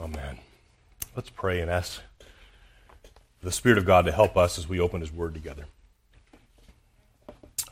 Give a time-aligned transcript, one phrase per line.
[0.00, 0.38] Amen.
[1.14, 2.00] Let's pray and ask
[3.40, 5.66] the Spirit of God to help us as we open His Word together.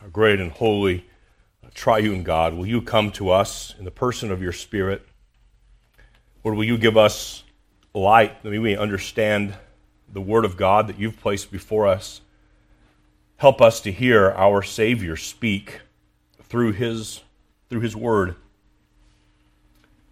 [0.01, 1.05] Our great and holy,
[1.73, 5.05] triune God, will you come to us in the person of your Spirit?
[6.43, 7.43] Or will you give us
[7.93, 9.55] light that we may understand
[10.11, 12.21] the Word of God that you've placed before us?
[13.35, 15.81] Help us to hear our Savior speak
[16.43, 17.19] through His,
[17.69, 18.35] through his Word.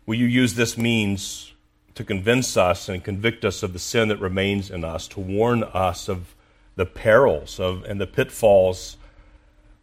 [0.05, 1.51] Will you use this means
[1.95, 5.63] to convince us and convict us of the sin that remains in us, to warn
[5.63, 6.36] us of
[6.76, 8.98] the perils of, and the pitfalls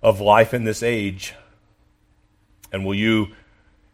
[0.03, 1.35] of life in this age?
[2.73, 3.29] And will you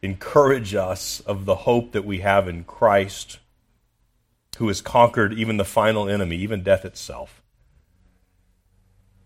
[0.03, 3.39] encourage us of the hope that we have in Christ,
[4.59, 7.43] who has conquered even the final enemy, even death itself?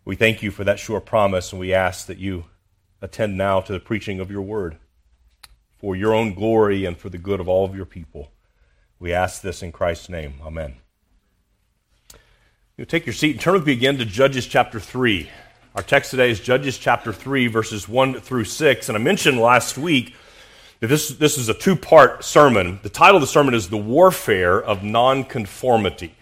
[0.05, 2.45] We thank you for that sure promise, and we ask that you
[3.03, 4.79] attend now to the preaching of your word
[5.79, 8.31] for your own glory and for the good of all of your people.
[9.01, 10.41] We ask this in Christ's name.
[10.45, 10.77] Amen.
[12.77, 15.31] You take your seat and turn with me again to Judges chapter 3.
[15.77, 18.89] Our text today is Judges chapter 3, verses 1 through 6.
[18.89, 20.15] And I mentioned last week
[20.81, 22.81] that this, this is a two part sermon.
[22.83, 26.15] The title of the sermon is The Warfare of Nonconformity.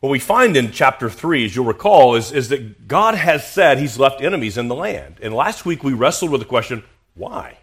[0.00, 3.78] What we find in chapter 3, as you'll recall, is, is that God has said
[3.78, 5.20] he's left enemies in the land.
[5.22, 6.82] And last week we wrestled with the question
[7.14, 7.58] why?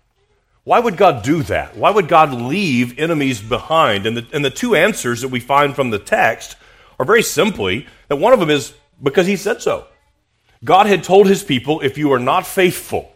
[0.64, 1.75] Why would God do that?
[1.75, 4.06] Why would God leave enemies behind?
[4.06, 6.56] And the, and the two answers that we find from the text
[6.97, 9.88] are very simply that one of them is because he said so.
[10.64, 13.11] God had told his people, if you are not faithful,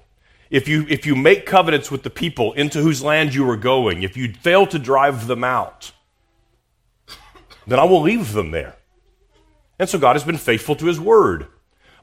[0.50, 4.04] if you, if you make covenants with the people into whose land you are going,
[4.04, 5.94] if you fail to drive them out,
[7.66, 8.76] then I will leave them there.
[9.80, 11.48] And so God has been faithful to his word.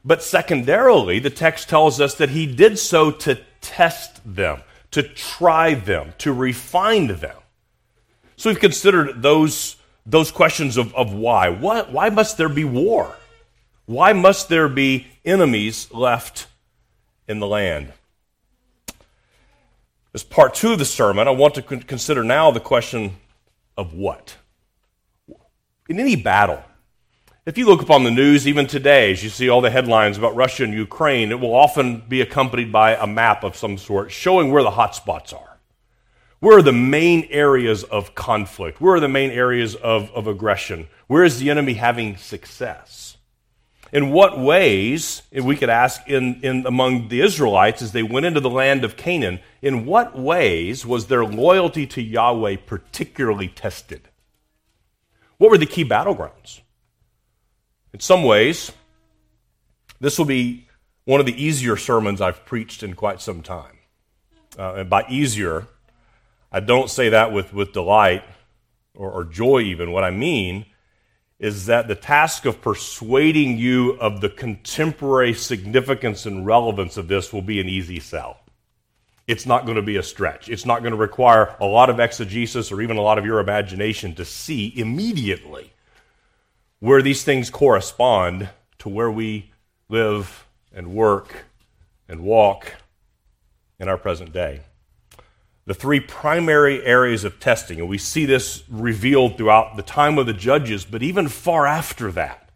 [0.03, 4.61] But secondarily, the text tells us that he did so to test them
[4.95, 7.35] to try them, to refine them.
[8.37, 11.49] So we've considered those, those questions of, of why.
[11.49, 13.17] What, why must there be war?
[13.87, 16.47] Why must there be enemies left
[17.27, 17.91] in the land?
[20.13, 23.17] As part two of the sermon, I want to consider now the question
[23.75, 24.37] of what?
[25.89, 26.63] In any battle,
[27.45, 30.35] if you look upon the news, even today, as you see all the headlines about
[30.35, 34.51] Russia and Ukraine, it will often be accompanied by a map of some sort showing
[34.51, 35.59] where the hot spots are.
[36.39, 38.81] Where are the main areas of conflict?
[38.81, 40.87] Where are the main areas of, of aggression?
[41.05, 43.17] Where is the enemy having success?
[43.93, 48.39] In what ways, we could ask in, in among the Israelites as they went into
[48.39, 54.09] the land of Canaan, in what ways was their loyalty to Yahweh particularly tested?
[55.37, 56.61] What were the key battlegrounds?
[57.95, 58.73] In some ways,
[60.01, 60.67] this will be
[61.05, 63.77] one of the easier sermons I've preached in quite some time.
[64.59, 65.67] Uh, and by easier,
[66.51, 68.25] I don't say that with, with delight
[68.95, 69.93] or, or joy, even.
[69.93, 70.65] What I mean
[71.39, 77.31] is that the task of persuading you of the contemporary significance and relevance of this
[77.31, 78.41] will be an easy sell.
[79.25, 80.49] It's not going to be a stretch.
[80.49, 83.39] It's not going to require a lot of exegesis or even a lot of your
[83.39, 85.71] imagination to see immediately
[86.85, 88.47] where these things correspond
[88.77, 89.51] to where we
[89.89, 91.45] live and work
[92.07, 92.75] and walk
[93.79, 94.61] in our present day.
[95.65, 100.27] The three primary areas of testing, and we see this revealed throughout the time of
[100.27, 102.51] the judges, but even far after that.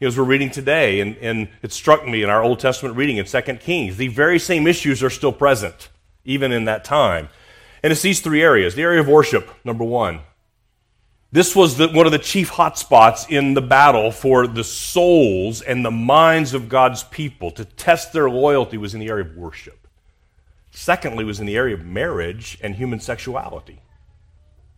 [0.00, 3.24] As we're reading today, and, and it struck me in our Old Testament reading in
[3.24, 5.88] 2 Kings, the very same issues are still present,
[6.24, 7.30] even in that time.
[7.82, 8.76] And it's these three areas.
[8.76, 10.20] The area of worship, number one.
[11.32, 15.82] This was the, one of the chief hotspots in the battle for the souls and
[15.82, 17.50] the minds of God's people.
[17.52, 19.88] To test their loyalty was in the area of worship.
[20.70, 23.80] Secondly, was in the area of marriage and human sexuality.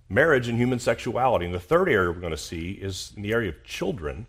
[0.08, 1.44] Marriage and human sexuality.
[1.44, 4.28] And the third area we're going to see is in the area of children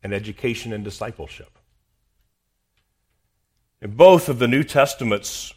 [0.00, 1.58] and education and discipleship.
[3.82, 5.54] In both of the New Testament's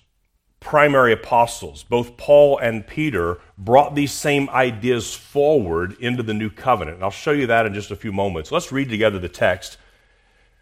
[0.61, 6.95] primary apostles, both Paul and Peter, brought these same ideas forward into the new covenant.
[6.95, 8.51] And I'll show you that in just a few moments.
[8.51, 9.77] Let's read together the text.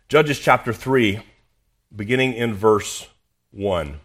[0.08, 1.22] Judges chapter 3,
[1.96, 3.08] beginning in verse
[3.52, 4.00] 1.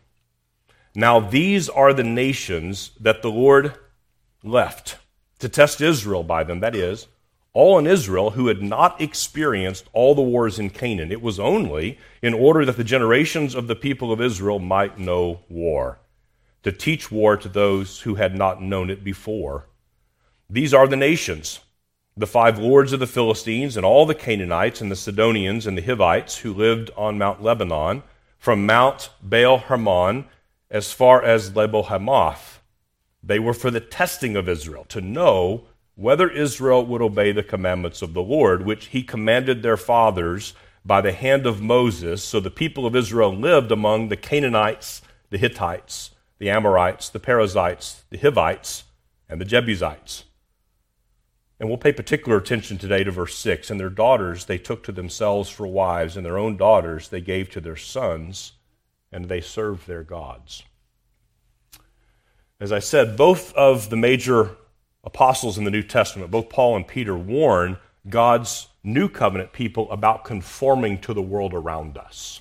[0.94, 3.75] Now these are the nations that the Lord
[4.43, 4.99] left
[5.38, 7.06] to test Israel by them, that is,
[7.55, 11.11] all in Israel who had not experienced all the wars in Canaan.
[11.11, 15.41] It was only in order that the generations of the people of Israel might know
[15.49, 15.99] war,
[16.65, 19.67] to teach war to those who had not known it before.
[20.51, 21.61] These are the nations
[22.17, 25.83] the five lords of the Philistines, and all the Canaanites, and the Sidonians, and the
[25.83, 28.05] Hivites who lived on Mount Lebanon,
[28.39, 30.27] from Mount Baal Hermon
[30.71, 32.62] as far as Lebo Hamath.
[33.23, 35.65] They were for the testing of Israel, to know
[35.96, 40.55] whether Israel would obey the commandments of the Lord, which he commanded their fathers
[40.85, 42.23] by the hand of Moses.
[42.23, 48.05] So the people of Israel lived among the Canaanites, the Hittites, the Amorites, the Perizzites,
[48.11, 48.85] the Hivites,
[49.29, 50.25] and the Jebusites.
[51.61, 53.70] And we'll pay particular attention today to verse 6.
[53.70, 57.49] And their daughters they took to themselves for wives, and their own daughters they gave
[57.50, 58.52] to their sons,
[59.12, 60.64] and they served their gods.
[62.61, 64.56] As I said, both of the major
[65.05, 67.79] apostles in the New Testament, both Paul and Peter, warn
[68.09, 72.41] God's new covenant people about conforming to the world around us.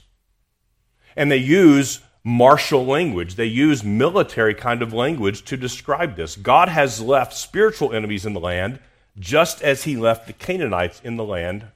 [1.15, 6.35] And they use martial language, they use military kind of language to describe this.
[6.35, 8.79] God has left spiritual enemies in the land
[9.19, 11.67] just as he left the Canaanites in the land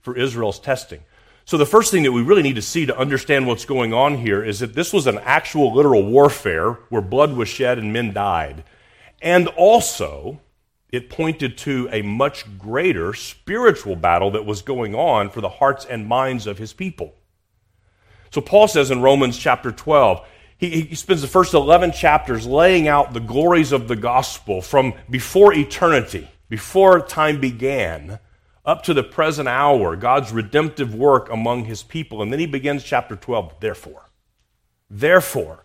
[0.00, 1.00] for Israel's testing.
[1.44, 4.18] So, the first thing that we really need to see to understand what's going on
[4.18, 8.12] here is that this was an actual literal warfare where blood was shed and men
[8.12, 8.64] died.
[9.20, 10.40] And also,
[10.90, 15.84] it pointed to a much greater spiritual battle that was going on for the hearts
[15.84, 17.14] and minds of his people.
[18.30, 20.26] So, Paul says in Romans chapter 12,
[20.58, 24.94] he, he spends the first 11 chapters laying out the glories of the gospel from
[25.08, 28.18] before eternity before time began
[28.64, 32.22] up to the present hour, God's redemptive work among his people.
[32.22, 34.10] And then he begins chapter 12, therefore.
[34.90, 35.64] Therefore,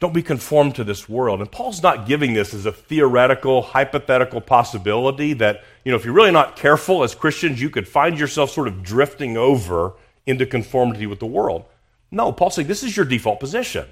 [0.00, 1.40] Don't be conformed to this world.
[1.40, 6.14] And Paul's not giving this as a theoretical, hypothetical possibility that, you know, if you're
[6.14, 11.06] really not careful as Christians, you could find yourself sort of drifting over into conformity
[11.06, 11.64] with the world.
[12.10, 13.86] No, Paul's saying this is your default position.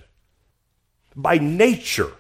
[1.17, 2.13] By nature,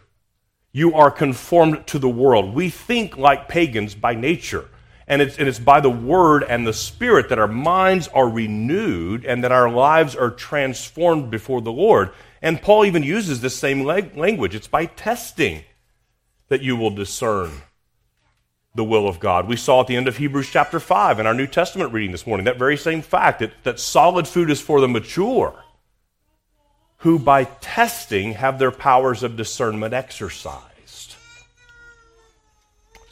[0.73, 2.55] you are conformed to the world.
[2.55, 4.69] We think like pagans by nature.
[5.09, 9.25] And it's, and it's by the Word and the Spirit that our minds are renewed
[9.25, 12.11] and that our lives are transformed before the Lord.
[12.43, 14.55] And Paul even uses this same language.
[14.55, 15.63] It's by testing
[16.49, 17.51] that you will discern
[18.75, 19.49] the will of God.
[19.49, 22.27] We saw at the end of Hebrews chapter 5 in our New Testament reading this
[22.27, 25.55] morning that very same fact that, that solid food is for the mature,
[26.99, 30.76] who by testing have their powers of discernment exercised.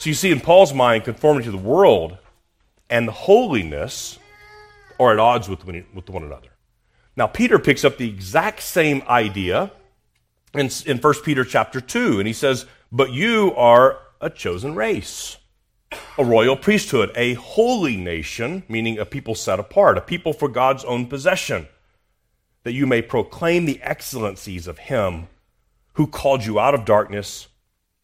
[0.05, 2.19] So you see, in Paul's mind, conformity to the world
[2.91, 4.19] and holiness
[5.01, 6.51] are at odds with, one another.
[7.17, 9.73] Now, Peter picks up the exact same idea
[10.53, 15.39] in, in 1 Peter chapter 2, and he says, But you are a chosen race,
[16.19, 20.85] a royal priesthood, a holy nation, meaning a people set apart, a people for God's
[20.85, 21.67] own possession,
[22.65, 25.29] that you may proclaim the excellencies of him
[25.95, 27.49] who called you out of darkness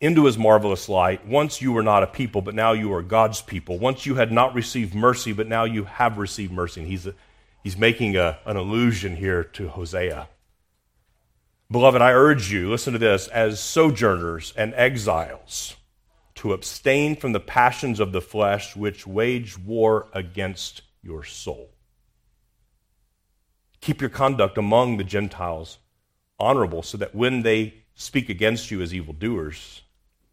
[0.00, 1.26] into his marvelous light.
[1.26, 3.78] Once you were not a people, but now you are God's people.
[3.78, 6.80] Once you had not received mercy, but now you have received mercy.
[6.80, 7.14] And he's, a,
[7.62, 10.28] he's making a, an allusion here to Hosea.
[11.70, 15.76] Beloved, I urge you, listen to this, as sojourners and exiles,
[16.36, 21.70] to abstain from the passions of the flesh which wage war against your soul.
[23.80, 25.78] Keep your conduct among the Gentiles
[26.40, 29.82] honorable, so that when they speak against you as evildoers,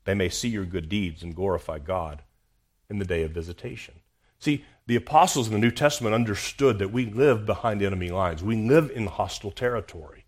[0.08, 2.22] they may see your good deeds and glorify God
[2.90, 3.96] in the day of visitation.
[4.40, 8.42] See, the apostles in the New Testament understood that we live behind enemy lines.
[8.42, 10.24] We live in hostile territory.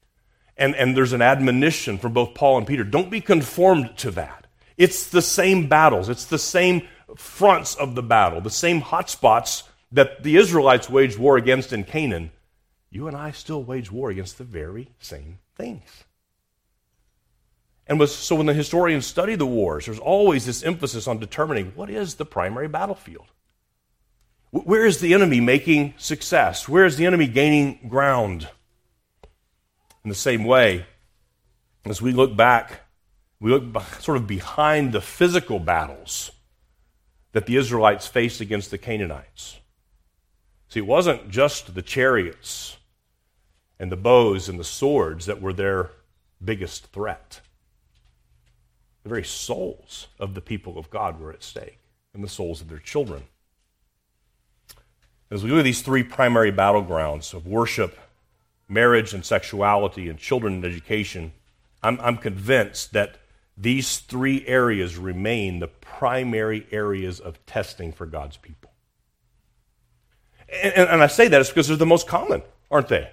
[0.57, 4.47] And, and there's an admonition from both Paul and Peter don't be conformed to that.
[4.75, 9.63] It's the same battles, it's the same fronts of the battle, the same hot spots
[9.93, 12.31] that the Israelites waged war against in Canaan.
[12.89, 16.03] You and I still wage war against the very same things.
[17.89, 21.73] And was, so when the historians study the wars, there's always this emphasis on determining
[21.75, 23.25] what is the primary battlefield.
[24.51, 26.69] Where is the enemy making success?
[26.69, 28.47] Where is the enemy gaining ground?
[30.03, 30.85] In the same way,
[31.85, 32.81] as we look back,
[33.39, 36.31] we look sort of behind the physical battles
[37.31, 39.59] that the Israelites faced against the Canaanites.
[40.67, 42.77] See, it wasn't just the chariots
[43.79, 45.89] and the bows and the swords that were their
[46.43, 47.41] biggest threat.
[49.03, 51.79] The very souls of the people of God were at stake,
[52.13, 53.23] and the souls of their children.
[55.31, 57.97] As we look at these three primary battlegrounds of worship,
[58.67, 61.33] marriage and sexuality, and children and education,
[61.83, 63.17] I'm, I'm convinced that
[63.55, 68.71] these three areas remain the primary areas of testing for God's people.
[70.51, 72.41] And, and I say that it's because they're the most common,
[72.71, 73.09] aren't they?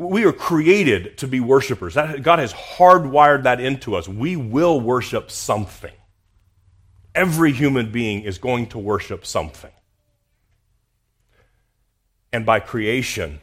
[0.00, 1.94] We are created to be worshipers.
[1.94, 4.08] God has hardwired that into us.
[4.08, 5.92] We will worship something.
[7.14, 9.72] Every human being is going to worship something.
[12.32, 13.42] And by creation,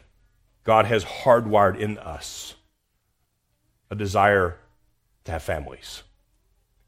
[0.64, 2.56] God has hardwired in us
[3.88, 4.56] a desire
[5.26, 6.02] to have families.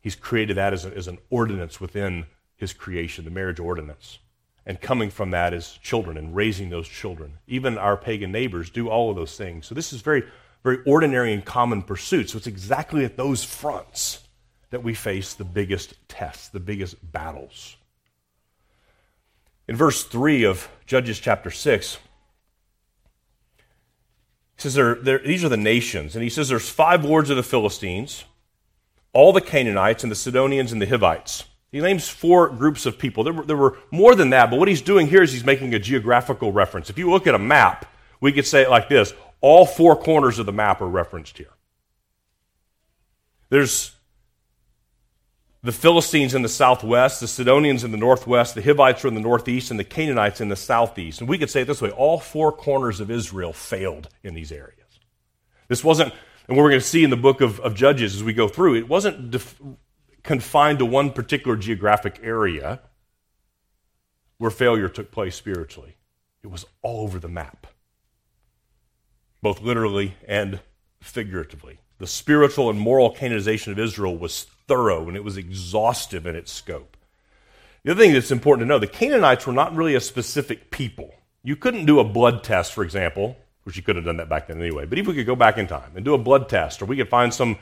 [0.01, 4.19] He's created that as, a, as an ordinance within his creation, the marriage ordinance.
[4.67, 7.39] And coming from that is children and raising those children.
[7.47, 9.67] Even our pagan neighbors do all of those things.
[9.67, 10.25] So this is very,
[10.63, 12.31] very ordinary and common pursuit.
[12.31, 14.21] So it's exactly at those fronts
[14.71, 17.77] that we face the biggest tests, the biggest battles.
[19.67, 21.99] In verse 3 of Judges chapter 6,
[24.57, 26.15] he says there, there, these are the nations.
[26.15, 28.25] And he says there's five lords of the Philistines,
[29.13, 31.45] all the Canaanites, and the Sidonians, and the Hivites.
[31.73, 33.23] He names four groups of people.
[33.23, 35.73] There were, there were more than that, but what he's doing here is he's making
[35.75, 36.91] a geographical reference.
[36.91, 37.87] If you look at a map,
[38.21, 41.53] we could say it like this all four corners of the map are referenced here.
[43.49, 43.95] There's
[45.63, 49.21] the Philistines in the southwest, the Sidonians in the northwest, the Hivites are in the
[49.21, 51.21] northeast, and the Canaanites in the southeast.
[51.21, 54.53] And we could say it this way all four corners of Israel failed in these
[54.53, 54.77] areas.
[55.69, 56.13] This wasn't,
[56.49, 58.49] and what we're going to see in the book of, of Judges as we go
[58.49, 59.61] through, it wasn't def-
[60.23, 62.81] confined to one particular geographic area
[64.39, 65.97] where failure took place spiritually.
[66.43, 67.67] It was all over the map,
[69.43, 70.61] both literally and
[71.01, 71.79] figuratively.
[71.99, 76.51] The spiritual and moral Canaanization of Israel was thorough and it was exhaustive in its
[76.51, 76.97] scope.
[77.85, 81.15] The other thing that's important to know the Canaanites were not really a specific people.
[81.43, 84.49] You couldn't do a blood test, for example, which you could have done that back
[84.49, 86.81] then anyway, but if we could go back in time and do a blood test,
[86.81, 87.59] or we could find some,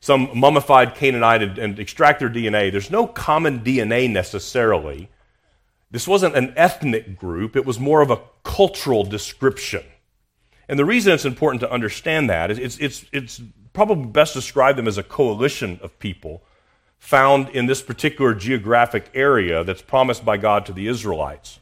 [0.00, 5.10] some mummified Canaanite and, and extract their DNA, there's no common DNA necessarily.
[5.90, 9.84] This wasn't an ethnic group, it was more of a cultural description.
[10.68, 13.42] And the reason it's important to understand that is it's, it's, it's
[13.72, 16.42] probably best describe them as a coalition of people
[16.98, 21.58] found in this particular geographic area that's promised by God to the Israelites.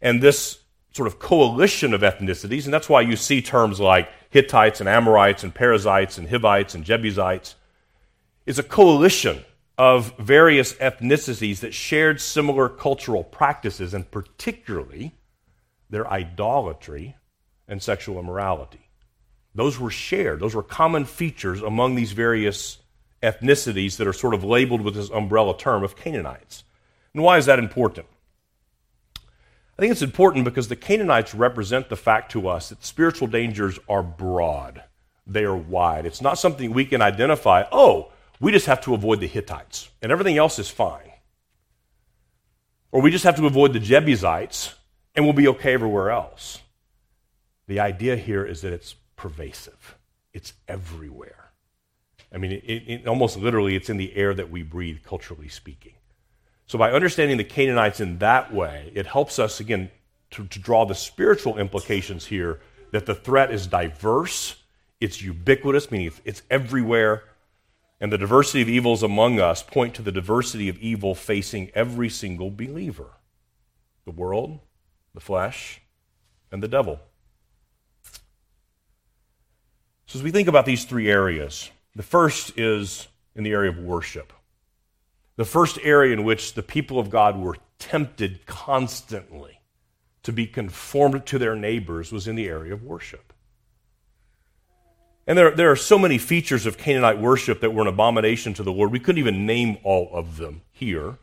[0.00, 0.58] And this
[0.92, 5.42] sort of coalition of ethnicities, and that's why you see terms like Hittites and Amorites
[5.42, 7.54] and Perizzites and Hivites and Jebusites,
[8.46, 9.44] is a coalition
[9.76, 15.12] of various ethnicities that shared similar cultural practices, and particularly
[15.88, 17.16] their idolatry
[17.68, 18.88] and sexual immorality.
[19.54, 22.78] Those were shared, those were common features among these various
[23.22, 26.64] ethnicities that are sort of labeled with this umbrella term of Canaanites.
[27.14, 28.06] And why is that important?
[29.78, 33.78] I think it's important because the Canaanites represent the fact to us that spiritual dangers
[33.88, 34.82] are broad,
[35.24, 36.04] they are wide.
[36.04, 40.10] It's not something we can identify, oh, we just have to avoid the Hittites, and
[40.10, 41.12] everything else is fine.
[42.90, 44.74] Or we just have to avoid the Jebusites,
[45.14, 46.60] and we'll be okay everywhere else.
[47.68, 49.96] The idea here is that it's pervasive,
[50.32, 51.52] it's everywhere.
[52.32, 55.94] I mean, it, it, almost literally, it's in the air that we breathe, culturally speaking.
[56.68, 59.90] So, by understanding the Canaanites in that way, it helps us, again,
[60.32, 62.60] to, to draw the spiritual implications here
[62.92, 64.54] that the threat is diverse,
[65.00, 67.24] it's ubiquitous, meaning it's, it's everywhere,
[68.02, 72.10] and the diversity of evils among us point to the diversity of evil facing every
[72.10, 73.08] single believer
[74.04, 74.58] the world,
[75.14, 75.80] the flesh,
[76.52, 77.00] and the devil.
[80.04, 83.78] So, as we think about these three areas, the first is in the area of
[83.78, 84.34] worship.
[85.38, 89.60] The first area in which the people of God were tempted constantly
[90.24, 93.32] to be conformed to their neighbors was in the area of worship.
[95.28, 98.64] And there, there are so many features of Canaanite worship that were an abomination to
[98.64, 98.90] the Lord.
[98.90, 101.18] We couldn't even name all of them here.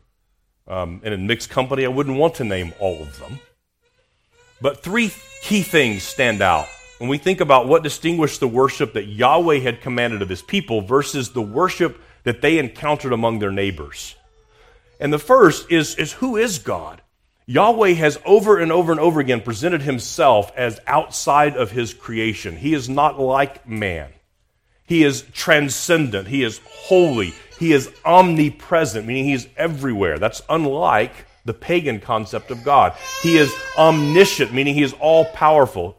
[0.66, 3.42] Um, and in mixed company, I wouldn't want to name all of them.
[4.62, 6.68] But three key things stand out
[7.00, 10.80] when we think about what distinguished the worship that Yahweh had commanded of his people
[10.80, 14.16] versus the worship that they encountered among their neighbors.
[15.00, 17.02] And the first is, is who is God?
[17.48, 22.58] Yahweh has over and over and over again presented himself as outside of his creation.
[22.58, 24.12] He is not like man.
[24.88, 26.28] He is transcendent.
[26.28, 27.34] He is holy.
[27.60, 30.18] He is omnipresent, meaning he is everywhere.
[30.18, 31.14] That's unlike
[31.46, 32.94] the pagan concept of God.
[33.22, 35.98] He is omniscient, meaning he is all powerful.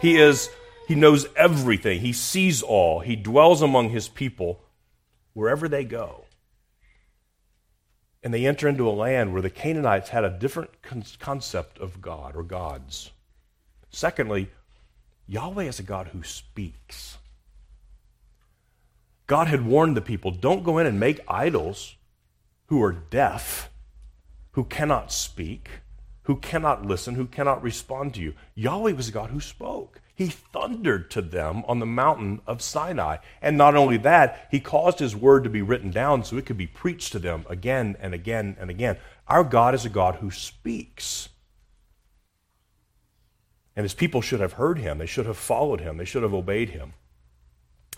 [0.00, 0.48] He is
[0.88, 2.00] he knows everything.
[2.00, 3.00] He sees all.
[3.00, 4.60] He dwells among his people
[5.34, 6.24] wherever they go.
[8.22, 10.70] And they enter into a land where the Canaanites had a different
[11.18, 13.10] concept of God or gods.
[13.90, 14.50] Secondly,
[15.26, 17.18] Yahweh is a God who speaks.
[19.26, 21.96] God had warned the people don't go in and make idols
[22.66, 23.70] who are deaf,
[24.52, 25.68] who cannot speak.
[26.24, 28.34] who cannot listen, who cannot respond to you.
[28.54, 30.00] Yahweh was a God who spoke.
[30.14, 33.16] He thundered to them on the mountain of Sinai.
[33.40, 36.58] And not only that, he caused his word to be written down so it could
[36.58, 38.98] be preached to them again and again and again.
[39.26, 41.30] Our God is a God who speaks.
[43.74, 44.98] And his people should have heard him.
[44.98, 45.96] They should have followed him.
[45.96, 46.92] They should have obeyed him.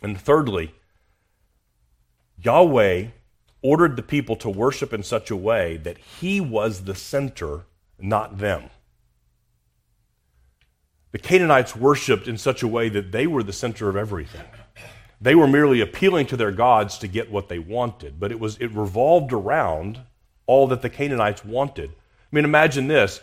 [0.00, 0.75] And thirdly,
[2.40, 3.09] Yahweh
[3.61, 7.64] ordered the people to worship in such a way that he was the center,
[7.99, 8.71] not them.
[11.14, 14.44] The Canaanites worshiped in such a way that they were the center of everything.
[15.21, 18.56] They were merely appealing to their gods to get what they wanted, but it was
[18.59, 20.00] it revolved around
[20.49, 21.90] all that the Canaanites wanted.
[21.90, 23.21] I mean, imagine this.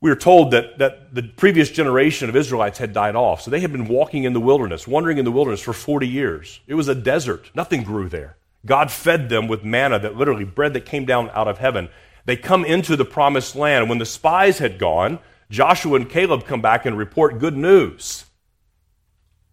[0.00, 3.40] We are told that, that the previous generation of Israelites had died off.
[3.40, 6.58] So they had been walking in the wilderness, wandering in the wilderness for 40 years.
[6.66, 8.36] It was a desert, nothing grew there.
[8.66, 11.88] God fed them with manna that literally bread that came down out of heaven.
[12.24, 13.88] They come into the promised land.
[13.88, 18.24] When the spies had gone, Joshua and Caleb come back and report good news.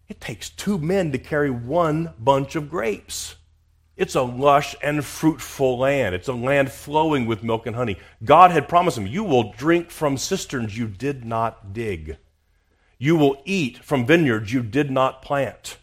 [0.08, 3.36] It takes two men to carry one bunch of grapes.
[3.96, 6.14] It's a lush and fruitful land.
[6.14, 7.96] It's a land flowing with milk and honey.
[8.24, 12.18] God had promised them, You will drink from cisterns you did not dig.
[12.98, 15.78] You will eat from vineyards you did not plant.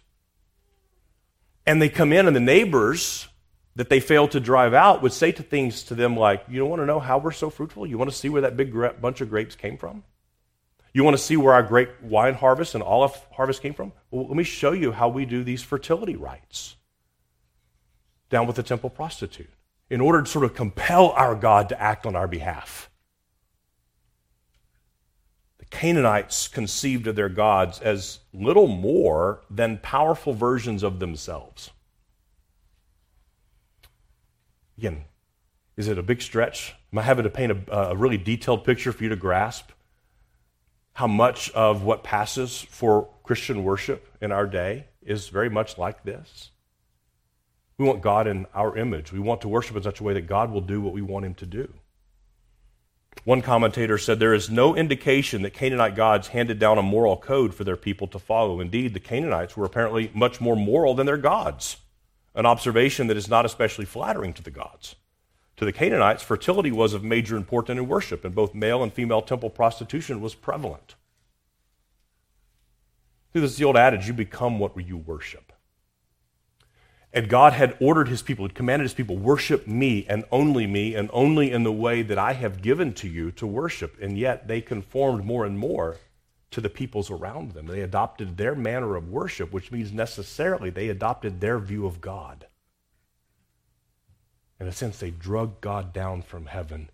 [1.66, 3.28] And they come in, and the neighbors
[3.76, 6.70] that they failed to drive out would say to things to them like, You don't
[6.70, 7.88] want to know how we're so fruitful?
[7.88, 10.04] You want to see where that big gra- bunch of grapes came from?
[10.94, 13.94] You want to see where our great wine harvest and olive harvest came from?
[14.10, 16.76] Well, let me show you how we do these fertility rites
[18.30, 19.50] down with the temple prostitute
[19.90, 22.90] in order to sort of compel our God to act on our behalf.
[25.60, 31.72] The Canaanites conceived of their gods as little more than powerful versions of themselves.
[34.82, 35.04] Again,
[35.78, 36.74] is it a big stretch?
[36.92, 39.70] Am I having to paint a, a really detailed picture for you to grasp
[40.94, 46.04] how much of what passes for Christian worship in our day is very much like
[46.04, 46.50] this?
[47.78, 49.12] We want God in our image.
[49.12, 51.26] We want to worship in such a way that God will do what we want
[51.26, 51.72] him to do.
[53.24, 57.54] One commentator said there is no indication that Canaanite gods handed down a moral code
[57.54, 58.60] for their people to follow.
[58.60, 61.78] Indeed, the Canaanites were apparently much more moral than their gods
[62.36, 64.96] an observation that is not especially flattering to the gods.
[65.58, 69.22] To the Canaanites, fertility was of major importance in worship, and both male and female
[69.22, 70.96] temple prostitution was prevalent.
[73.34, 75.54] See, this is the old adage you become what you worship.
[77.14, 80.96] And God had ordered his people, had commanded his people, worship me and only me,
[80.96, 83.98] and only in the way that I have given to you to worship.
[84.02, 85.98] And yet they conformed more and more
[86.52, 87.66] to the peoples around them.
[87.66, 92.46] They adopted their manner of worship, which means necessarily they adopted their view of God.
[94.60, 96.90] In a sense, they drug God down from heaven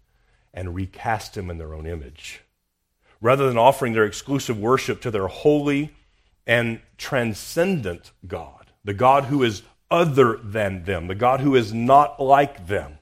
[0.54, 2.42] and recast him in their own image.
[3.20, 5.94] Rather than offering their exclusive worship to their holy
[6.46, 12.20] and transcendent God, the God who is other than them, the God who is not
[12.22, 13.00] like them,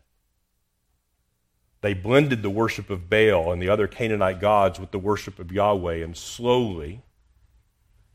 [1.85, 5.51] they blended the worship of Baal and the other Canaanite gods with the worship of
[5.51, 7.03] Yahweh, and slowly,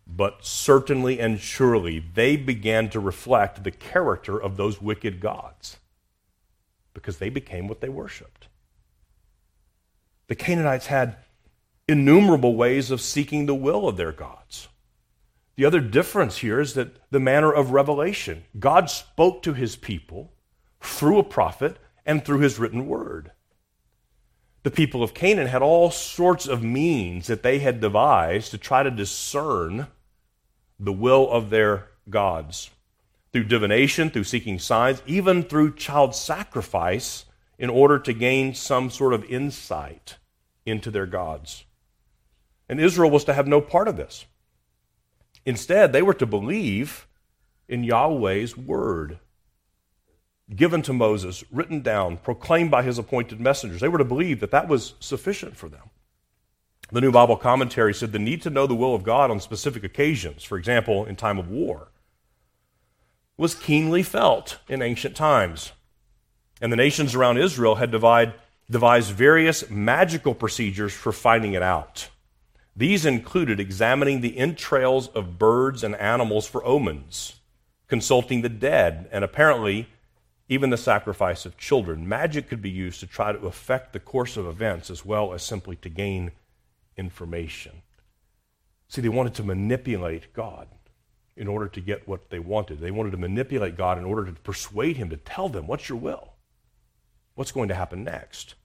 [0.08, 5.76] but certainly and surely, they began to reflect the character of those wicked gods
[6.94, 8.48] because they became what they worshiped.
[10.26, 11.18] The Canaanites had
[11.86, 14.66] innumerable ways of seeking the will of their gods.
[15.54, 18.42] The other difference here is that the manner of revelation.
[18.58, 20.32] God spoke to his people
[20.80, 23.30] through a prophet and through his written word
[24.62, 28.82] the people of Canaan had all sorts of means that they had devised to try
[28.82, 29.86] to discern
[30.78, 32.70] the will of their gods
[33.32, 37.24] through divination, through seeking signs, even through child sacrifice
[37.58, 40.16] in order to gain some sort of insight
[40.66, 41.64] into their gods.
[42.68, 44.26] And Israel was to have no part of this.
[45.44, 47.06] Instead, they were to believe
[47.68, 49.18] in Yahweh's word
[50.54, 53.80] given to Moses, written down, proclaimed by his appointed messengers.
[53.80, 55.90] They were to believe that that was sufficient for them.
[56.92, 59.84] The New Bible Commentary said the need to know the will of God on specific
[59.84, 61.88] occasions, for example, in time of war,
[63.36, 65.72] was keenly felt in ancient times.
[66.60, 68.34] And the nations around Israel had divide,
[68.68, 72.08] devised various magical procedures for finding it out.
[72.74, 77.36] These included examining the entrails of birds and animals for omens,
[77.88, 79.88] consulting the dead, and apparently
[80.50, 82.08] even the sacrifice of children.
[82.08, 85.44] Magic could be used to try to affect the course of events as well as
[85.44, 86.32] simply to gain
[86.96, 87.82] information.
[88.88, 90.66] See, they wanted to manipulate God
[91.36, 92.80] in order to get what they wanted.
[92.80, 95.98] They wanted to manipulate God in order to persuade him to tell them, What's your
[95.98, 96.32] will?
[97.36, 98.56] What's going to happen next?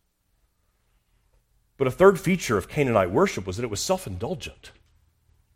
[1.77, 4.71] But a third feature of Canaanite worship was that it was self indulgent,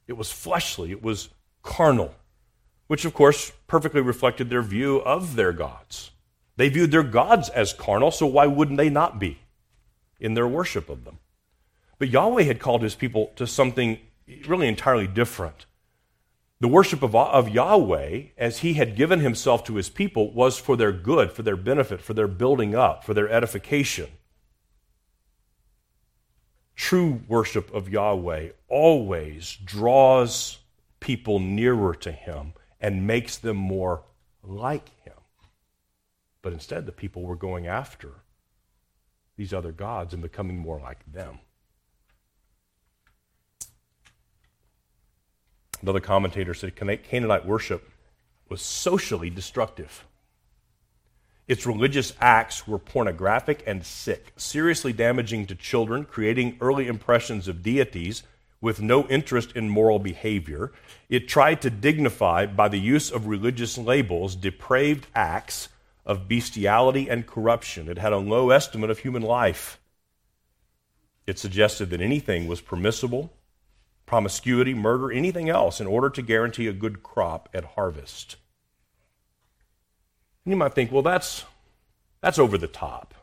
[0.08, 1.30] it was fleshly, it was
[1.64, 2.14] carnal,
[2.86, 6.12] which of course perfectly reflected their view of their gods.
[6.60, 9.40] They viewed their gods as carnal, so why wouldn't they not be
[10.20, 11.20] in their worship of them?
[11.98, 13.98] But Yahweh had called his people to something
[14.46, 15.68] really entirely different.
[16.60, 20.76] The worship of, of Yahweh, as he had given himself to his people, was for
[20.76, 24.10] their good, for their benefit, for their building up, for their edification.
[26.76, 30.58] True worship of Yahweh always draws
[31.00, 34.04] people nearer to him and makes them more
[34.44, 35.14] like him.
[36.42, 38.12] But instead, the people were going after
[39.36, 41.40] these other gods and becoming more like them.
[45.82, 47.90] Another commentator said Canaanite worship
[48.50, 50.06] was socially destructive.
[51.48, 57.64] Its religious acts were pornographic and sick, seriously damaging to children, creating early impressions of
[57.64, 58.24] deities
[58.62, 60.72] with no interest in moral behavior.
[61.10, 65.70] It tried to dignify, by the use of religious labels, depraved acts
[66.10, 67.88] of bestiality and corruption.
[67.88, 69.80] It had a low estimate of human life.
[71.28, 73.32] It suggested that anything was permissible
[74.08, 78.38] promiscuity, murder, anything else in order to guarantee a good crop at harvest.
[80.44, 81.46] And you might think, well, that's,
[82.20, 83.14] that's over the top.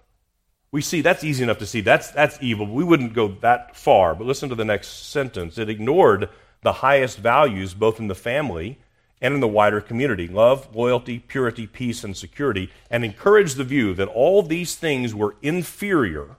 [0.71, 1.81] We see that's easy enough to see.
[1.81, 2.69] That's, that's evil.
[2.69, 4.15] We wouldn't go that far.
[4.15, 5.59] But listen to the next sentence.
[5.59, 6.29] It ignored
[6.63, 8.79] the highest values both in the family
[9.21, 13.95] and in the wider community love, loyalty, purity, peace, and security, and encourage the view
[13.95, 16.37] that all these things were inferior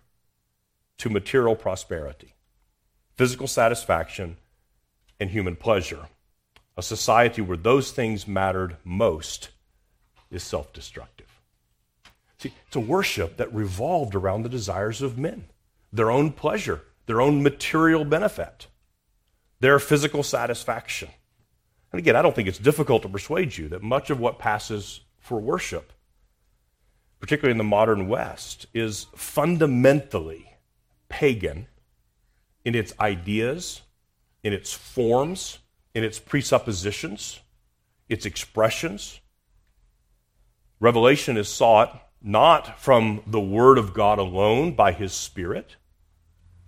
[0.97, 2.33] to material prosperity,
[3.15, 4.37] physical satisfaction,
[5.19, 6.07] and human pleasure.
[6.75, 9.49] A society where those things mattered most
[10.29, 11.27] is self destructive.
[12.37, 15.45] See, it's a worship that revolved around the desires of men,
[15.91, 18.67] their own pleasure, their own material benefit,
[19.59, 21.09] their physical satisfaction.
[21.97, 24.99] And again, I don't think it's difficult to persuade you that much of what passes
[25.17, 25.91] for worship,
[27.19, 30.59] particularly in the modern West, is fundamentally
[31.09, 31.65] pagan
[32.63, 33.81] in its ideas,
[34.43, 35.57] in its forms,
[35.95, 37.39] in its presuppositions,
[38.09, 39.19] its expressions.
[40.79, 45.77] Revelation is sought not from the Word of God alone by His Spirit,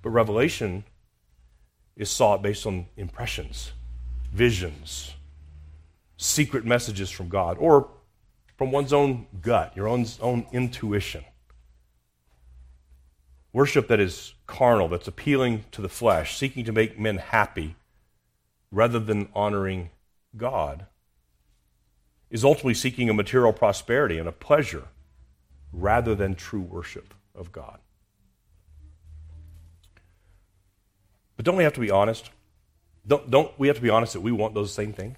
[0.02, 0.86] but revelation
[1.96, 3.74] is sought based on impressions
[4.32, 5.14] visions,
[6.22, 7.88] secret messages from God, or
[8.58, 11.24] from one's own gut, your own, own intuition.
[13.54, 17.78] Worship that is carnal, that's appealing to the flesh, seeking to make men happy
[18.70, 19.92] rather than honoring
[20.36, 20.88] God,
[22.30, 24.84] is ultimately seeking a material prosperity and a pleasure
[25.72, 27.80] rather than true worship of God.
[31.38, 32.30] But don't we have to be honest?
[33.08, 35.18] Don't, don't we have to be honest that we want those same things?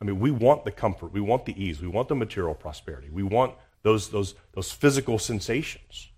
[0.00, 3.08] I mean, we want the comfort, we want the ease, we want the material prosperity,
[3.10, 6.08] we want those, those, those physical sensations.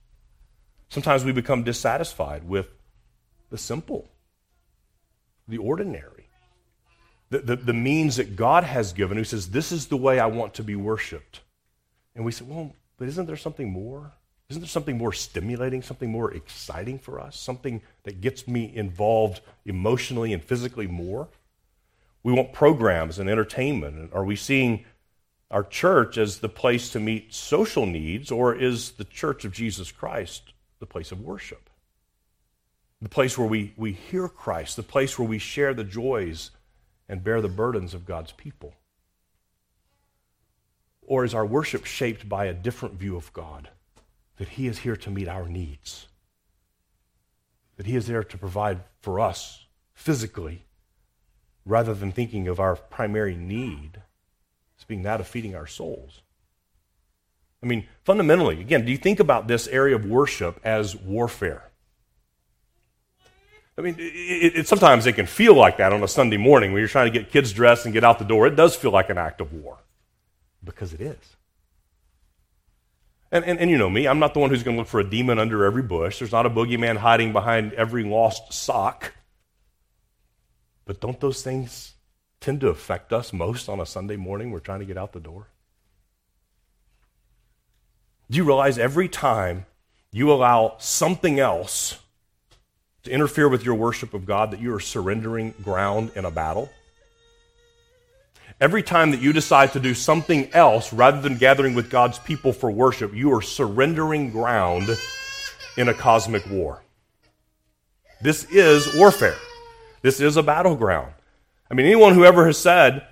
[0.88, 2.68] Sometimes we become dissatisfied with
[3.50, 4.08] the simple,
[5.46, 6.28] the ordinary,
[7.30, 10.26] the, the, the means that God has given, who says, This is the way I
[10.26, 11.40] want to be worshiped.
[12.14, 14.12] And we say, Well, but isn't there something more?
[14.48, 19.42] Isn't there something more stimulating, something more exciting for us, something that gets me involved
[19.66, 21.28] emotionally and physically more?
[22.22, 24.12] We want programs and entertainment.
[24.12, 24.85] Are we seeing
[25.50, 29.90] our church as the place to meet social needs, or is the church of Jesus
[29.92, 31.70] Christ the place of worship?
[33.00, 36.50] The place where we, we hear Christ, the place where we share the joys
[37.09, 38.74] and bear the burdens of God's people?
[41.02, 43.70] Or is our worship shaped by a different view of God?
[44.38, 46.09] that He is here to meet our needs,
[47.76, 50.64] that He is there to provide for us physically,
[51.68, 54.02] rather than thinking of our primary need
[54.78, 56.22] as being that of feeding our souls.
[57.62, 61.64] I mean, fundamentally, again, do you think about this area of worship as warfare?
[63.76, 66.81] I mean, it, it, sometimes it can feel like that on a Sunday morning when
[66.81, 68.46] you're trying to get kids dressed and get out the door.
[68.46, 69.78] It does feel like an act of war
[70.64, 71.37] because it is.
[73.31, 75.00] And, and, and you know me, I'm not the one who's going to look for
[75.00, 76.18] a demon under every bush.
[76.18, 79.12] There's not a boogeyman hiding behind every lost sock.
[80.88, 81.92] But don't those things
[82.40, 85.20] tend to affect us most on a Sunday morning we're trying to get out the
[85.20, 85.48] door?
[88.31, 89.66] Do you realize every time
[90.12, 91.98] you allow something else
[93.03, 96.70] to interfere with your worship of God that you are surrendering ground in a battle?
[98.59, 102.55] Every time that you decide to do something else rather than gathering with God's people
[102.55, 104.88] for worship, you are surrendering ground
[105.77, 106.83] in a cosmic war.
[108.22, 109.37] This is warfare.
[110.02, 111.12] This is a battleground.
[111.70, 113.06] I mean, anyone who ever has said,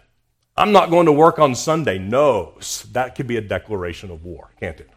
[0.57, 4.53] I'm not going to work on Sunday, knows that could be a declaration of war,
[4.59, 4.90] can't it?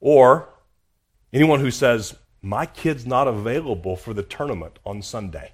[0.00, 0.48] Or
[1.32, 5.52] anyone who says, My kid's not available for the tournament on Sunday.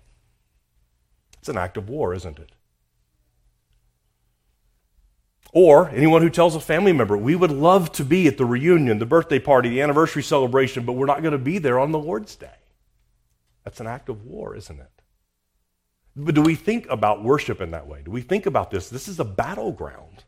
[1.39, 2.53] It's an act of war, isn't it?
[5.53, 8.99] Or anyone who tells a family member, we would love to be at the reunion,
[8.99, 11.99] the birthday party, the anniversary celebration, but we're not going to be there on the
[11.99, 12.49] Lord's Day.
[13.63, 14.91] That's an act of war, isn't it?
[16.17, 18.01] But do we think about worship in that way?
[18.03, 18.89] Do we think about this?
[18.89, 20.25] This is a battleground.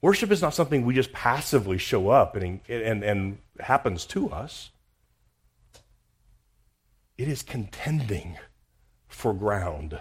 [0.00, 4.70] Worship is not something we just passively show up and, and, and happens to us.
[7.16, 8.38] It is contending
[9.08, 10.00] for ground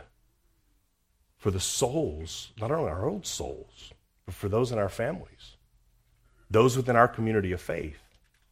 [1.38, 3.94] for the souls, not only our own souls,
[4.26, 5.56] but for those in our families,
[6.50, 8.02] those within our community of faith.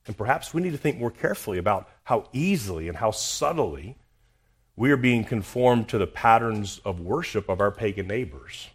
[0.05, 3.97] And perhaps we need to think more carefully about how easily and how subtly
[4.75, 8.69] we are being conformed to the patterns of worship of our pagan neighbors.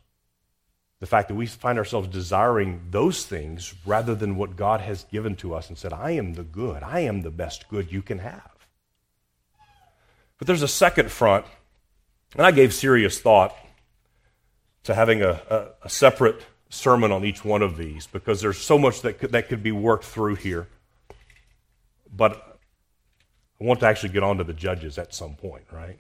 [1.01, 5.37] The fact that we find ourselves desiring those things rather than what God has given
[5.37, 8.19] to us and said, I am the good, I am the best good you can
[8.19, 8.51] have.
[10.39, 11.47] But there's a second front,
[12.37, 13.55] and I gave serious thought
[14.85, 18.79] to having a, a, a separate sermon on each one of these because there's so
[18.79, 20.69] much that could, that could be worked through here.
[22.15, 22.59] But
[23.61, 25.99] I want to actually get on to the judges at some point, right?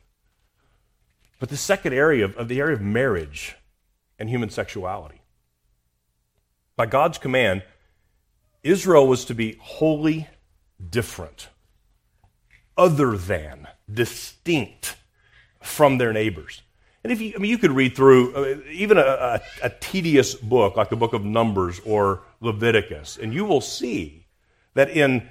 [1.41, 3.57] But the second area of, of the area of marriage
[4.19, 5.21] and human sexuality.
[6.77, 7.63] By God's command,
[8.63, 10.29] Israel was to be wholly
[10.91, 11.49] different,
[12.77, 14.97] other than, distinct
[15.63, 16.63] from their neighbors.
[17.09, 20.35] And if you, I mean, you could read through uh, even a, a, a tedious
[20.35, 24.27] book like the book of Numbers or Leviticus, and you will see
[24.75, 25.27] that in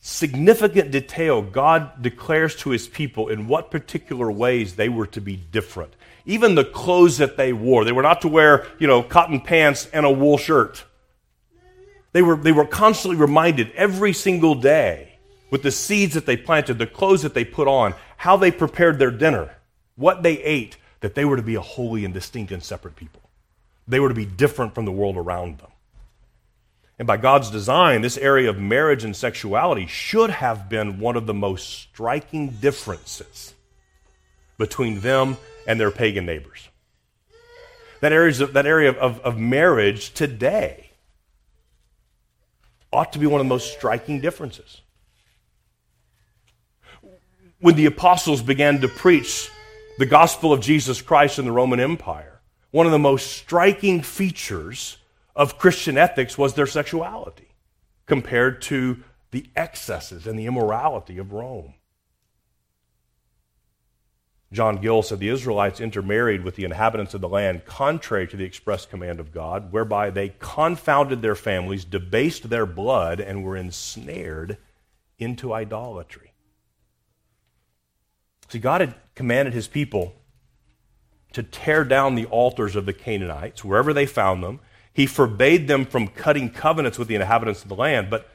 [0.00, 5.36] significant detail, God declares to his people in what particular ways they were to be
[5.36, 5.94] different.
[6.26, 7.84] Even the clothes that they wore.
[7.84, 10.84] They were not to wear, you know, cotton pants and a wool shirt.
[12.10, 15.20] They were, they were constantly reminded every single day
[15.52, 18.98] with the seeds that they planted, the clothes that they put on, how they prepared
[18.98, 19.54] their dinner
[19.98, 23.20] what they ate, that they were to be a holy and distinct and separate people.
[23.86, 25.70] They were to be different from the world around them.
[26.98, 31.26] And by God's design, this area of marriage and sexuality should have been one of
[31.26, 33.54] the most striking differences
[34.56, 36.68] between them and their pagan neighbors.
[38.00, 40.90] That, areas that area of, of marriage today
[42.92, 44.80] ought to be one of the most striking differences.
[47.60, 49.50] When the apostles began to preach
[49.98, 54.98] the gospel of Jesus Christ in the Roman Empire, one of the most striking features
[55.34, 57.48] of Christian ethics was their sexuality
[58.06, 61.74] compared to the excesses and the immorality of Rome.
[64.52, 68.44] John Gill said the Israelites intermarried with the inhabitants of the land contrary to the
[68.44, 74.56] express command of God, whereby they confounded their families, debased their blood, and were ensnared
[75.18, 76.32] into idolatry.
[78.48, 80.14] See, God had commanded his people
[81.32, 84.60] to tear down the altars of the Canaanites, wherever they found them.
[84.94, 88.10] He forbade them from cutting covenants with the inhabitants of the land.
[88.10, 88.30] But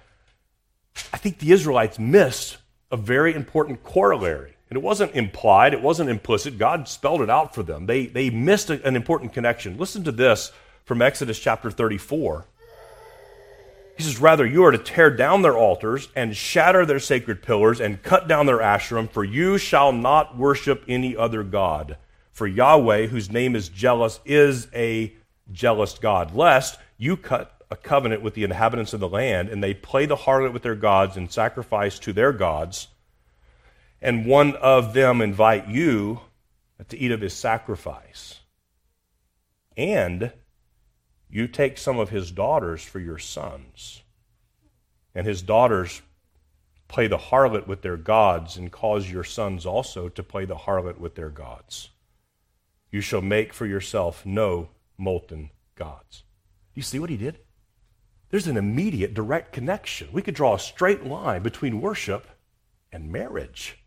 [1.14, 2.58] I think the Israelites missed
[2.92, 4.56] a very important corollary.
[4.70, 6.58] And it wasn't implied, it wasn't implicit.
[6.58, 7.86] God spelled it out for them.
[7.86, 9.78] They, they missed a, an important connection.
[9.78, 10.52] Listen to this
[10.84, 12.46] from Exodus chapter 34.
[14.04, 18.04] Says, Rather, you are to tear down their altars and shatter their sacred pillars and
[18.04, 21.98] cut down their Asherim, for you shall not worship any other God.
[22.32, 25.14] For Yahweh, whose name is jealous, is a
[25.52, 29.74] jealous God, lest you cut a covenant with the inhabitants of the land, and they
[29.74, 32.88] play the harlot with their gods and sacrifice to their gods,
[34.02, 36.22] and one of them invite you
[36.90, 38.42] to eat of his sacrifice.
[39.76, 40.32] And
[41.34, 44.04] you take some of his daughters for your sons.
[45.16, 46.04] And his daughters
[46.88, 51.00] play the harlot with their gods, and cause your sons also to play the harlot
[51.00, 51.90] with their gods.
[52.92, 56.22] You shall make for yourself no molten gods.
[56.76, 57.40] You see what he did?
[58.30, 60.10] There's an immediate direct connection.
[60.12, 62.28] We could draw a straight line between worship
[62.92, 63.80] and marriage.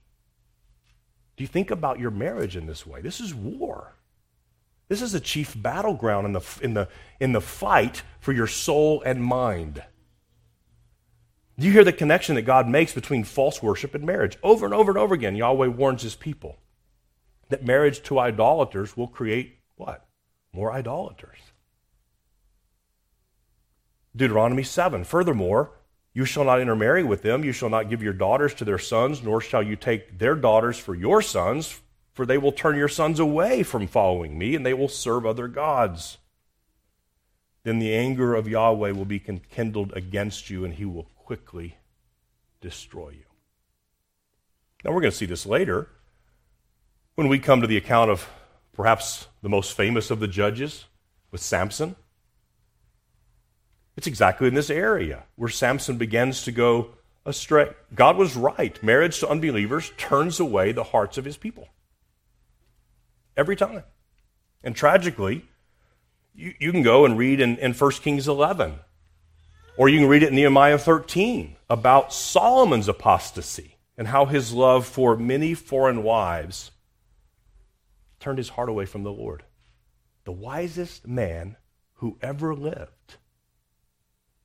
[1.37, 3.03] Do you think about your marriage in this way?
[3.03, 3.96] This is war.
[4.89, 9.03] This is a chief battleground in the, in the, in the fight for your soul
[9.05, 9.83] and mind.
[11.59, 14.37] Do you hear the connection that God makes between false worship and marriage?
[14.43, 16.59] Over and over and over again, Yahweh warns his people
[17.49, 20.07] that marriage to idolaters will create what?
[20.53, 21.39] More idolaters.
[24.15, 25.05] Deuteronomy 7.
[25.05, 25.73] Furthermore,
[26.13, 27.45] You shall not intermarry with them.
[27.45, 30.79] You shall not give your daughters to their sons, nor shall you take their daughters
[30.79, 31.79] for your sons,
[32.17, 35.49] for they will turn your sons away from following me, and they will serve other
[35.49, 36.17] gods.
[37.63, 41.77] Then the anger of Yahweh will be kindled against you, and he will quickly
[42.63, 43.25] destroy you.
[44.83, 45.89] Now, we're going to see this later
[47.17, 48.27] when we come to the account of
[48.73, 50.87] perhaps the most famous of the judges
[51.31, 51.97] with Samson.
[53.95, 56.93] It's exactly in this area where Samson begins to go
[57.27, 57.75] astray.
[57.95, 58.83] God was right.
[58.83, 61.69] Marriage to unbelievers turns away the hearts of his people.
[63.37, 63.83] Every time.
[64.63, 65.45] And tragically,
[66.35, 68.75] you, you can go and read in, in 1 Kings 11,
[69.77, 74.87] or you can read it in Nehemiah 13 about Solomon's apostasy and how his love
[74.87, 76.71] for many foreign wives
[78.21, 79.45] turned his heart away from the Lord.
[80.25, 81.57] The wisest man
[81.95, 83.17] who ever lived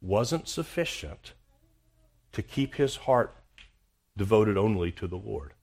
[0.01, 1.34] wasn't sufficient
[2.32, 3.36] to keep his heart
[4.15, 5.54] devoted only to the Lord.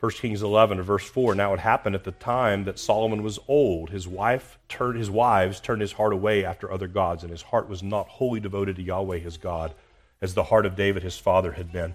[0.00, 3.90] 1 Kings 11 verse 4 Now it happened at the time that Solomon was old.
[3.90, 7.68] His wife turned his wives turned his heart away after other gods, and his heart
[7.68, 9.74] was not wholly devoted to Yahweh his God,
[10.20, 11.94] as the heart of David his father had been.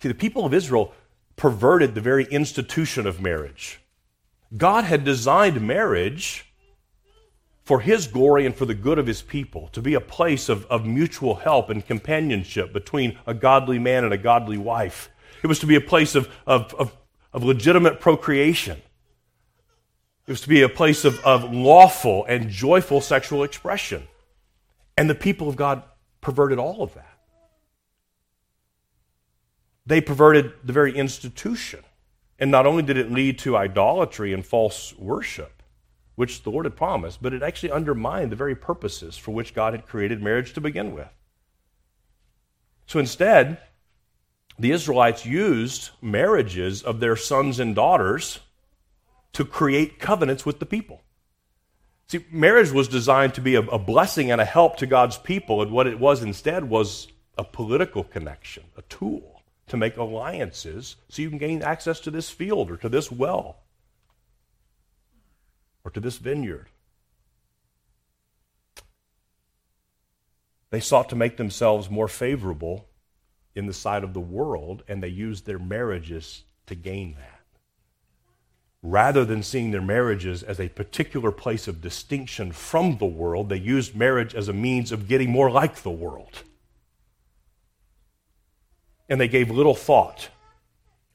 [0.00, 0.92] See, the people of Israel
[1.36, 3.80] perverted the very institution of marriage.
[4.56, 6.52] God had designed marriage
[7.64, 10.66] for his glory and for the good of his people, to be a place of,
[10.66, 15.08] of mutual help and companionship between a godly man and a godly wife.
[15.42, 16.96] It was to be a place of, of, of,
[17.32, 18.80] of legitimate procreation.
[20.26, 24.06] It was to be a place of, of lawful and joyful sexual expression.
[24.96, 25.82] And the people of God
[26.20, 27.18] perverted all of that.
[29.84, 31.80] They perverted the very institution.
[32.38, 35.62] And not only did it lead to idolatry and false worship,
[36.14, 39.72] which the Lord had promised, but it actually undermined the very purposes for which God
[39.72, 41.08] had created marriage to begin with.
[42.86, 43.58] So instead,
[44.58, 48.40] the Israelites used marriages of their sons and daughters
[49.32, 51.02] to create covenants with the people.
[52.08, 55.62] See, marriage was designed to be a, a, blessing and a help to God's people,
[55.62, 61.22] and what it was instead was a political connection, a tool to make alliances so
[61.22, 63.60] you can gain access to this field or to this well
[65.84, 66.68] or to this vineyard.
[70.70, 72.86] They sought to make themselves more favorable
[73.54, 77.40] in the sight of the world, and they used their marriages to gain that.
[78.82, 83.56] Rather than seeing their marriages as a particular place of distinction from the world, they
[83.56, 86.42] used marriage as a means of getting more like the world.
[89.08, 90.30] And they gave little thought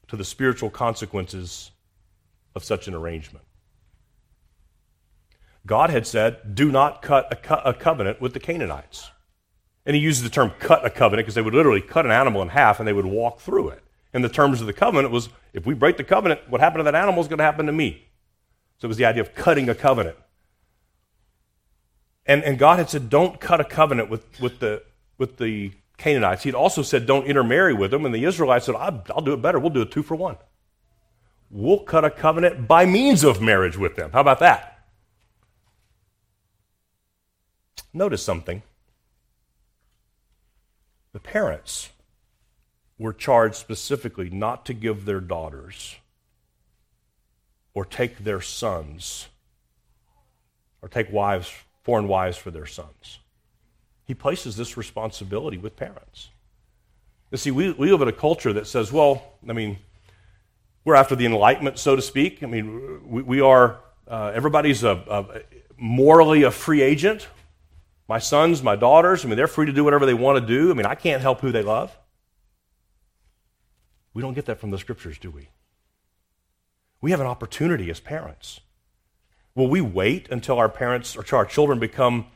[0.06, 1.72] to the spiritual consequences
[2.54, 3.44] of such an arrangement.
[5.66, 9.10] God had said, do not cut a, co- a covenant with the Canaanites.
[9.88, 12.42] And he uses the term cut a covenant because they would literally cut an animal
[12.42, 13.82] in half and they would walk through it.
[14.12, 16.84] And the terms of the covenant was if we break the covenant, what happened to
[16.84, 18.04] that animal is going to happen to me.
[18.76, 20.18] So it was the idea of cutting a covenant.
[22.26, 24.82] And, and God had said, don't cut a covenant with, with, the,
[25.16, 26.42] with the Canaanites.
[26.42, 28.04] He'd also said, don't intermarry with them.
[28.04, 29.58] And the Israelites said, I'll, I'll do it better.
[29.58, 30.36] We'll do it two for one.
[31.50, 34.10] We'll cut a covenant by means of marriage with them.
[34.12, 34.80] How about that?
[37.94, 38.62] Notice something.
[41.12, 41.90] The parents
[42.98, 45.96] were charged specifically not to give their daughters
[47.74, 49.28] or take their sons
[50.82, 53.20] or take wives, foreign wives for their sons.
[54.04, 56.30] He places this responsibility with parents.
[57.30, 59.78] You see, we, we live in a culture that says, well, I mean,
[60.84, 62.42] we're after the Enlightenment, so to speak.
[62.42, 65.40] I mean, we, we are, uh, everybody's a, a,
[65.76, 67.28] morally a free agent.
[68.08, 70.70] My sons, my daughters, I mean, they're free to do whatever they want to do.
[70.70, 71.96] I mean, I can't help who they love.
[74.14, 75.50] We don't get that from the scriptures, do we?
[77.02, 78.60] We have an opportunity as parents.
[79.54, 82.26] Will we wait until our parents or our children become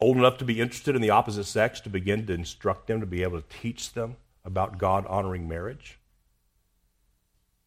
[0.00, 3.06] old enough to be interested in the opposite sex to begin to instruct them, to
[3.06, 5.98] be able to teach them about God honoring marriage?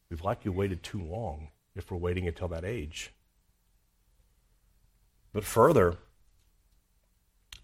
[0.09, 3.11] We've likely waited too long if we're waiting until that age.
[5.33, 5.97] But further,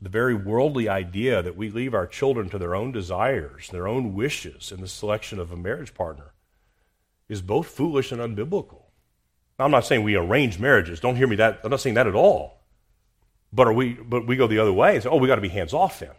[0.01, 4.13] the very worldly idea that we leave our children to their own desires, their own
[4.13, 6.33] wishes in the selection of a marriage partner
[7.29, 8.83] is both foolish and unbiblical.
[9.57, 10.99] Now, I'm not saying we arrange marriages.
[10.99, 11.61] Don't hear me that.
[11.63, 12.61] I'm not saying that at all.
[13.53, 15.41] But are we but we go the other way and say, oh, we got to
[15.41, 16.11] be hands off then.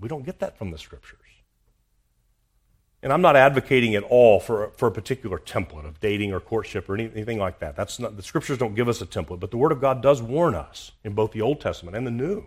[0.00, 1.25] We don't get that from the scriptures.
[3.06, 6.88] And I'm not advocating at all for, for a particular template of dating or courtship
[6.88, 7.76] or anything like that.
[7.76, 10.20] That's not, the scriptures don't give us a template, but the Word of God does
[10.20, 12.46] warn us in both the Old Testament and the New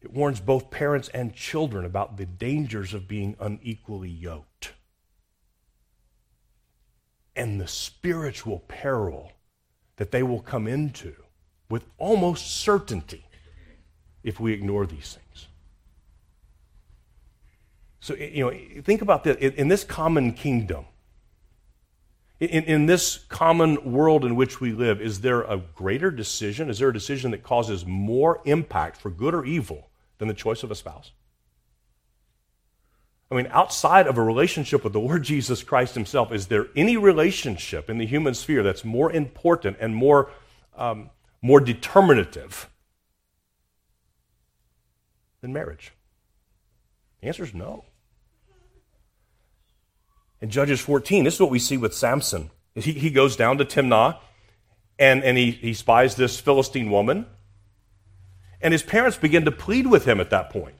[0.00, 4.72] It warns both parents and children about the dangers of being unequally yoked
[7.36, 9.32] and the spiritual peril
[9.96, 11.14] that they will come into
[11.68, 13.26] with almost certainty
[14.22, 15.25] if we ignore these things.
[18.06, 19.36] So, you know, think about this.
[19.36, 20.84] In this common kingdom,
[22.38, 26.70] in, in this common world in which we live, is there a greater decision?
[26.70, 30.62] Is there a decision that causes more impact for good or evil than the choice
[30.62, 31.10] of a spouse?
[33.28, 36.96] I mean, outside of a relationship with the Lord Jesus Christ Himself, is there any
[36.96, 40.30] relationship in the human sphere that's more important and more,
[40.76, 41.10] um,
[41.42, 42.70] more determinative
[45.40, 45.90] than marriage?
[47.20, 47.82] The answer is no.
[50.40, 52.50] In Judges 14, this is what we see with Samson.
[52.74, 54.18] He, he goes down to Timnah
[54.98, 57.26] and, and he, he spies this Philistine woman.
[58.60, 60.74] And his parents begin to plead with him at that point.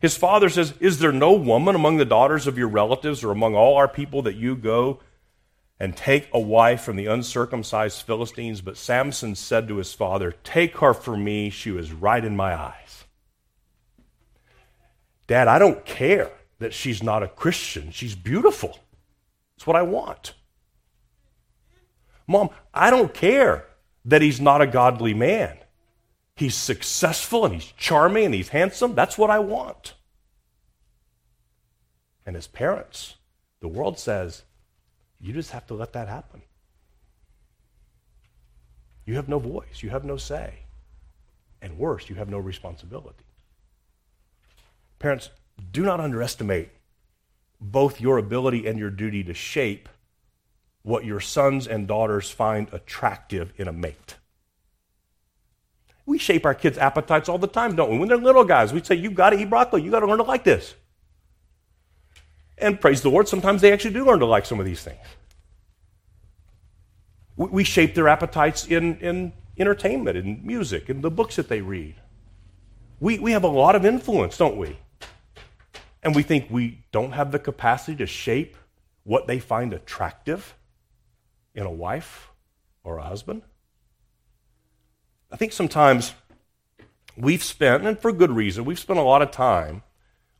[0.00, 3.54] His father says, Is there no woman among the daughters of your relatives or among
[3.54, 5.00] all our people that you go
[5.78, 8.60] and take a wife from the uncircumcised Philistines?
[8.60, 11.50] But Samson said to his father, Take her for me.
[11.50, 13.04] She was right in my eyes.
[15.26, 16.32] Dad, I don't care
[16.62, 17.90] that she's not a Christian.
[17.90, 18.78] She's beautiful.
[19.56, 20.34] It's what I want.
[22.26, 23.66] Mom, I don't care
[24.04, 25.58] that he's not a godly man.
[26.34, 28.94] He's successful and he's charming and he's handsome.
[28.94, 29.94] That's what I want.
[32.24, 33.16] And as parents,
[33.60, 34.42] the world says,
[35.20, 36.42] you just have to let that happen.
[39.04, 40.60] You have no voice, you have no say.
[41.60, 43.24] And worse, you have no responsibility.
[44.98, 45.30] Parents,
[45.70, 46.70] do not underestimate
[47.60, 49.88] both your ability and your duty to shape
[50.82, 54.16] what your sons and daughters find attractive in a mate.
[56.04, 57.98] We shape our kids' appetites all the time, don't we?
[57.98, 59.82] When they're little guys, we say, You've got to eat broccoli.
[59.82, 60.74] You've got to learn to like this.
[62.58, 64.98] And praise the Lord, sometimes they actually do learn to like some of these things.
[67.36, 71.94] We shape their appetites in, in entertainment, in music, in the books that they read.
[73.00, 74.78] We, we have a lot of influence, don't we?
[76.02, 78.56] And we think we don't have the capacity to shape
[79.04, 80.54] what they find attractive
[81.54, 82.30] in a wife
[82.84, 83.42] or a husband.
[85.30, 86.14] I think sometimes
[87.16, 89.82] we've spent, and for good reason, we've spent a lot of time,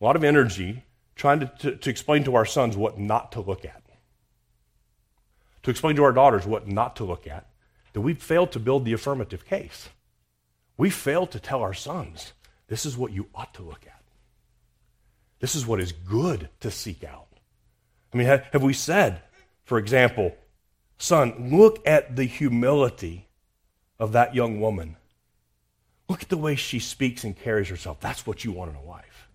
[0.00, 0.84] a lot of energy
[1.14, 3.82] trying to, to, to, explain to our sons what not to look at,
[5.62, 7.46] to explain to our daughters what not to look at,
[7.92, 9.88] that we've failed to build the affirmative case.
[10.76, 12.32] We failed to tell our sons
[12.68, 14.01] this is what you ought to look at.
[15.42, 17.26] This is what is good to seek out.
[18.14, 19.22] I mean, have, we said,
[19.64, 20.36] for example,
[20.98, 23.26] son, look at the humility
[23.98, 24.96] of that young woman.
[26.08, 27.98] Look at the way she speaks and carries herself.
[27.98, 29.28] That's what you want in a wife.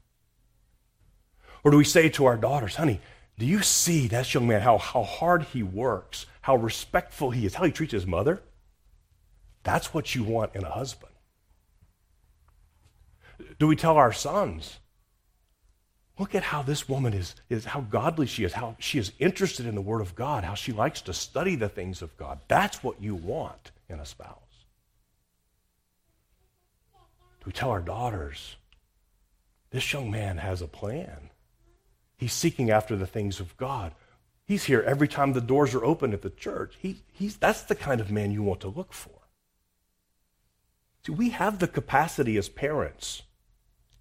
[1.66, 3.01] Or do we say to our daughters, honey,
[3.38, 7.55] do you see that young man, how, how hard he works, how respectful he is,
[7.55, 8.41] how he treats his mother?
[9.64, 11.12] That's what you want in a husband.
[13.60, 14.78] Do we tell our sons,
[16.20, 19.65] look at how this woman is, is how godly she is, how she is interested
[19.65, 22.39] in the Word of God, how she likes to study the things of God.
[22.47, 24.36] That's what you want in a spouse.
[27.45, 28.57] We tell our daughters,
[29.70, 31.30] this young man has a plan.
[32.18, 33.93] He's seeking after the things of God.
[34.45, 36.76] He's here every time the doors are open at the church.
[36.80, 39.11] He, he's, that's the kind of man you want to look for.
[41.05, 43.24] See, we have the capacity as parents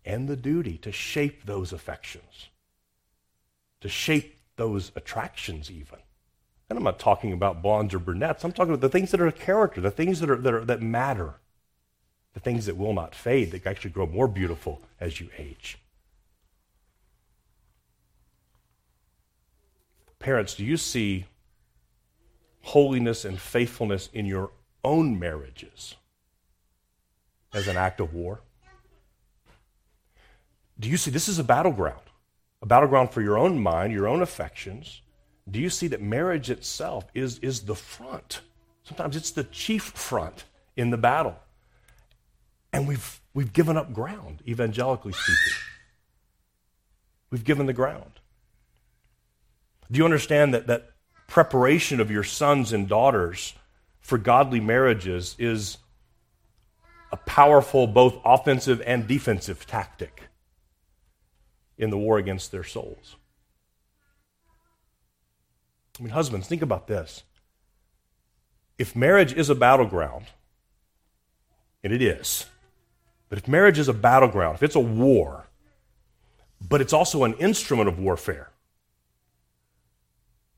[0.06, 2.48] and the duty to shape those affections,
[3.80, 5.98] to shape those attractions, even.
[6.70, 8.44] And I'm not talking about blondes or brunettes.
[8.44, 10.80] I'm talking about the things that are character, the things that, are, that, are, that
[10.80, 11.34] matter
[12.34, 15.78] the things that will not fade, that actually grow more beautiful as you age.
[20.18, 21.24] Parents, do you see
[22.62, 24.50] holiness and faithfulness in your
[24.84, 25.94] own marriages
[27.54, 28.40] as an act of war?
[30.78, 32.00] Do you see this is a battleground?
[32.62, 35.02] A battleground for your own mind, your own affections.
[35.50, 38.40] Do you see that marriage itself is, is the front?
[38.82, 40.44] Sometimes it's the chief front
[40.76, 41.36] in the battle.
[42.72, 45.58] And we've, we've given up ground, evangelically speaking.
[47.30, 48.20] We've given the ground.
[49.90, 50.90] Do you understand that, that
[51.26, 53.54] preparation of your sons and daughters
[54.00, 55.78] for godly marriages is
[57.12, 60.24] a powerful, both offensive and defensive tactic
[61.78, 63.16] in the war against their souls?
[65.98, 67.22] I mean, husbands, think about this.
[68.78, 70.26] If marriage is a battleground,
[71.82, 72.46] and it is,
[73.28, 75.46] But if marriage is a battleground, if it's a war,
[76.60, 78.50] but it's also an instrument of warfare,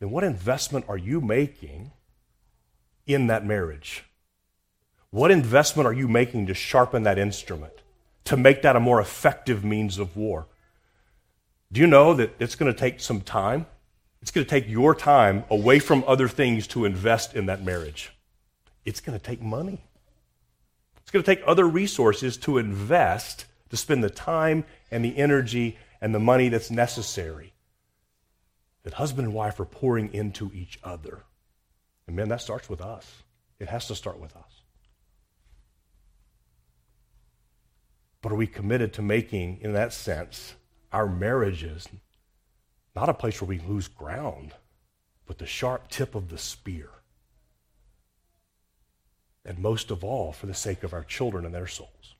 [0.01, 1.93] then what investment are you making
[3.07, 4.05] in that marriage?
[5.11, 7.73] What investment are you making to sharpen that instrument,
[8.25, 10.47] to make that a more effective means of war?
[11.71, 13.67] Do you know that it's going to take some time?
[14.23, 18.13] It's going to take your time away from other things to invest in that marriage.
[18.85, 19.81] It's going to take money.
[21.03, 25.79] It's going to take other resources to invest, to spend the time and the energy
[26.01, 27.53] and the money that's necessary
[28.89, 31.25] that husband and wife are pouring into each other.
[32.07, 33.23] And man, that starts with us.
[33.59, 34.63] It has to start with us.
[38.23, 40.55] But are we committed to making, in that sense,
[40.93, 41.89] our marriages
[42.95, 44.53] not a place where we lose ground,
[45.27, 46.89] but the sharp tip of the spear?
[49.45, 52.17] And most of all, for the sake of our children and their souls.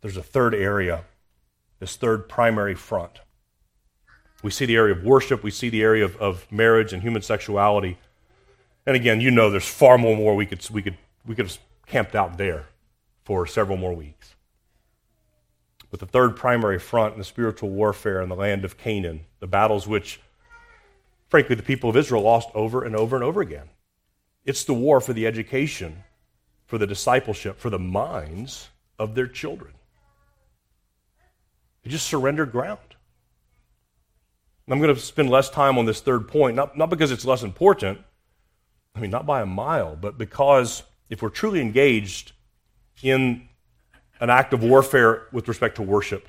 [0.00, 1.04] There's a third area,
[1.78, 3.20] this third primary front
[4.42, 7.22] we see the area of worship, we see the area of, of marriage and human
[7.22, 7.98] sexuality.
[8.84, 11.58] And again, you know there's far more, more we could, we, could, we could have
[11.86, 12.66] camped out there
[13.24, 14.34] for several more weeks.
[15.92, 19.46] But the third primary front in the spiritual warfare in the land of Canaan, the
[19.46, 20.20] battles which,
[21.28, 23.68] frankly, the people of Israel lost over and over and over again.
[24.46, 26.02] It's the war for the education,
[26.64, 29.74] for the discipleship, for the minds of their children.
[31.84, 32.78] They just surrendered ground.
[34.66, 37.42] I'm going to spend less time on this third point, not, not because it's less
[37.42, 37.98] important,
[38.94, 42.32] I mean, not by a mile, but because if we're truly engaged
[43.02, 43.50] in
[44.22, 46.28] an act of warfare with respect to worship,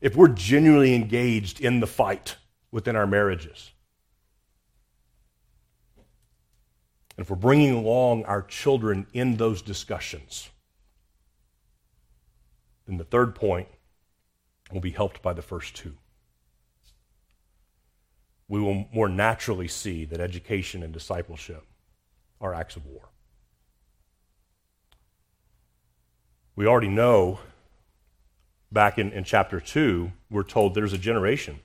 [0.00, 2.36] if we're genuinely engaged in the fight
[2.72, 3.70] within our marriages,
[7.16, 10.50] and if we're bringing along our children in those discussions,
[12.86, 13.68] then the third point
[14.72, 15.94] will be helped by the first two
[18.48, 21.64] we will more naturally see that education and discipleship
[22.40, 23.08] are acts of war.
[26.56, 27.40] We already know
[28.72, 31.60] back in, in chapter 2, we're told there's a generation.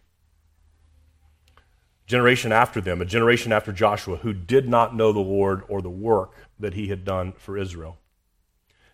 [2.06, 5.90] Generation after them, a generation after Joshua, who did not know the Lord or the
[5.90, 7.98] work that he had done for Israel.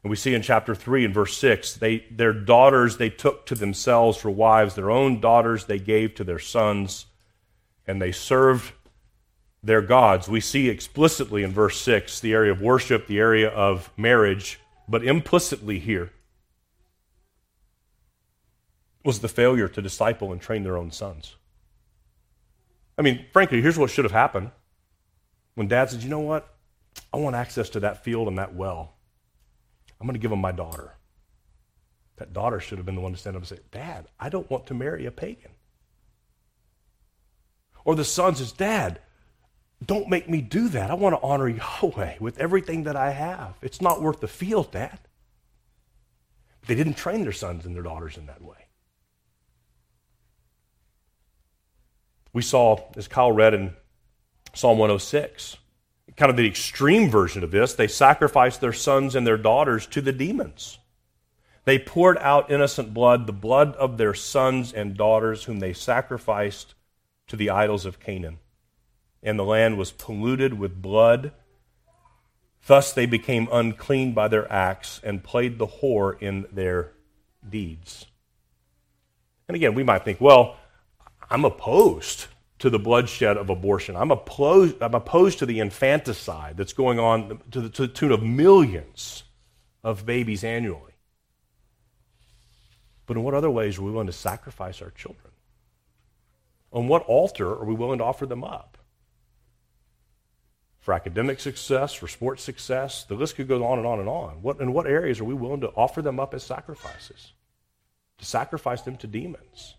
[0.03, 3.55] And we see in chapter 3 and verse 6, they, their daughters they took to
[3.55, 7.07] themselves for wives, their own daughters they gave to their sons
[7.87, 8.71] and they served
[9.63, 10.29] their gods.
[10.29, 15.03] We see explicitly in verse 6 the area of worship, the area of marriage, but
[15.03, 16.11] implicitly here
[19.03, 21.35] was the failure to disciple and train their own sons.
[22.97, 24.51] I mean, frankly, here's what should have happened.
[25.55, 26.53] When dad said, you know what?
[27.13, 28.95] I want access to that field and that well.
[29.99, 30.93] I'm going to give him my daughter.
[32.17, 34.49] That daughter should have been the one to stand up and say, Dad, I don't
[34.49, 35.51] want to marry a pagan.
[37.85, 38.99] Or the son says, Dad,
[39.85, 40.89] don't make me do that.
[40.89, 43.55] I want to honor Yahweh with everything that I have.
[43.61, 44.99] It's not worth the field, Dad.
[46.65, 48.57] They didn't train their sons and their daughters in that way.
[52.33, 53.73] We saw, as Kyle read in
[54.53, 55.57] Psalm 106,
[56.17, 60.01] kind of the extreme version of this, they sacrificed their sons and their daughters to
[60.01, 60.79] the demons.
[61.65, 66.73] They poured out innocent blood, the blood of their sons and daughters, whom they sacrificed
[67.27, 68.39] to the idols of Canaan.
[69.23, 71.31] And the land was polluted with blood.
[72.65, 76.93] Thus they became unclean by their acts and played the whore in their
[77.47, 78.05] deeds.
[79.47, 80.57] And again, we might think, well,
[81.29, 82.27] I'm opposed
[82.59, 83.95] to the bloodshed of abortion.
[83.95, 88.11] I'm opposed, I'm opposed to the infanticide that's going on to the, to the tune
[88.11, 89.23] of millions
[89.83, 90.93] of babies annually.
[93.05, 95.31] But in what other ways are we willing to sacrifice our children?
[96.73, 98.76] On what altar are we willing to offer them up?
[100.87, 104.41] For academic success, for sports success, the list could go on and on and on.
[104.41, 107.33] What, in what areas are we willing to offer them up as sacrifices?
[108.19, 109.75] To sacrifice them to demons?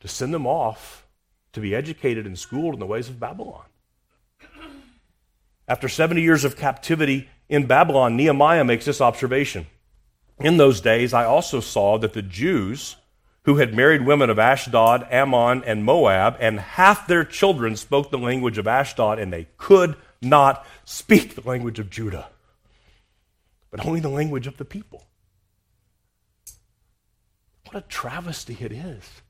[0.00, 1.06] To send them off
[1.52, 3.66] to be educated and schooled in the ways of Babylon?
[5.68, 9.68] After 70 years of captivity in Babylon, Nehemiah makes this observation.
[10.40, 12.96] In those days, I also saw that the Jews
[13.44, 18.18] who had married women of Ashdod, Ammon, and Moab, and half their children spoke the
[18.18, 22.28] language of Ashdod, and they could not speak the language of Judah,
[23.70, 25.06] but only the language of the people.
[27.66, 29.22] What a travesty it is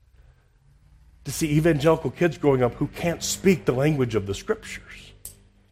[1.25, 5.11] to see evangelical kids growing up who can't speak the language of the scriptures.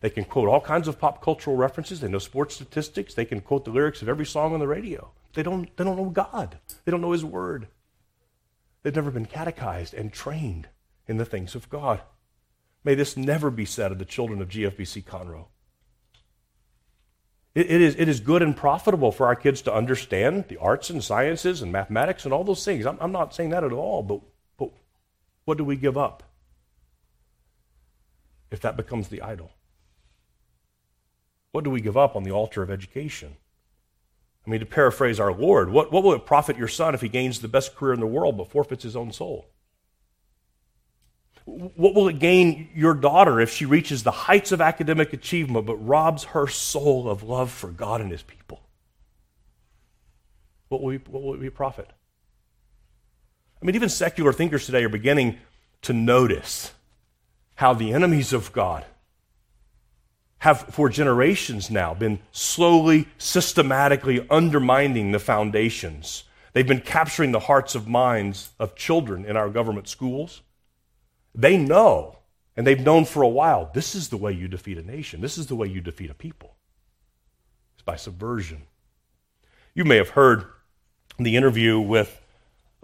[0.01, 2.01] They can quote all kinds of pop cultural references.
[2.01, 3.13] They know sports statistics.
[3.13, 5.11] They can quote the lyrics of every song on the radio.
[5.33, 6.57] They don't, they don't know God.
[6.83, 7.67] They don't know His Word.
[8.83, 10.67] They've never been catechized and trained
[11.07, 12.01] in the things of God.
[12.83, 15.45] May this never be said of the children of GFBC Conroe.
[17.55, 20.89] It, it, is, it is good and profitable for our kids to understand the arts
[20.89, 22.85] and sciences and mathematics and all those things.
[22.85, 24.21] I'm, I'm not saying that at all, but,
[24.57, 24.71] but
[25.45, 26.23] what do we give up
[28.51, 29.51] if that becomes the idol?
[31.51, 33.37] What do we give up on the altar of education?
[34.45, 37.07] I mean, to paraphrase our Lord, what, what will it profit your son if he
[37.07, 39.47] gains the best career in the world but forfeits his own soul?
[41.45, 45.75] What will it gain your daughter if she reaches the heights of academic achievement but
[45.75, 48.61] robs her soul of love for God and his people?
[50.69, 51.89] What will, we, what will it profit?
[53.61, 55.37] I mean, even secular thinkers today are beginning
[55.83, 56.73] to notice
[57.55, 58.85] how the enemies of God
[60.43, 66.25] have for generations now been slowly, systematically undermining the foundations.
[66.51, 70.41] They've been capturing the hearts of minds of children in our government schools.
[71.33, 72.19] They know,
[72.57, 75.21] and they've known for a while, this is the way you defeat a nation.
[75.21, 76.57] This is the way you defeat a people.
[77.75, 78.63] It's by subversion.
[79.73, 80.43] You may have heard
[81.17, 82.19] the interview with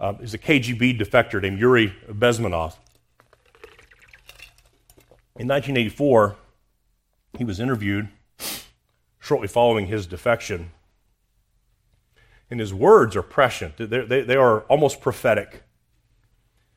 [0.00, 2.76] uh, is a KGB defector named Yuri Bezmenov.
[5.36, 6.36] In 1984,
[7.36, 8.08] he was interviewed
[9.18, 10.72] shortly following his defection.
[12.50, 15.62] And his words are prescient, they, they, they are almost prophetic.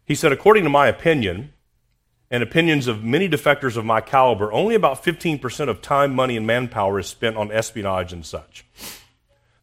[0.05, 1.53] He said, According to my opinion,
[2.33, 6.47] and opinions of many defectors of my caliber, only about 15% of time, money, and
[6.47, 8.65] manpower is spent on espionage and such.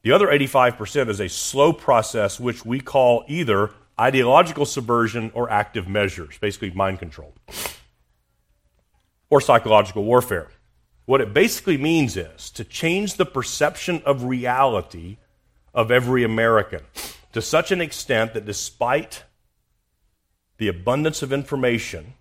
[0.03, 5.88] The other 85% is a slow process which we call either ideological subversion or active
[5.88, 7.34] measures, basically mind control,
[9.28, 10.49] or psychological warfare.
[11.11, 15.16] What it basically means is to change the perception of reality
[15.74, 16.82] of every American
[17.32, 19.24] to such an extent that despite
[20.58, 22.14] the abundance of information,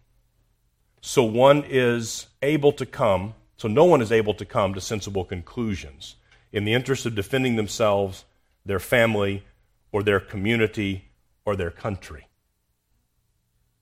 [1.01, 5.23] so one is able to come, so no one is able to come to sensible
[5.23, 6.15] conclusions
[6.51, 8.25] in the interest of defending themselves,
[8.65, 9.43] their family,
[9.91, 11.05] or their community,
[11.45, 12.25] or their country.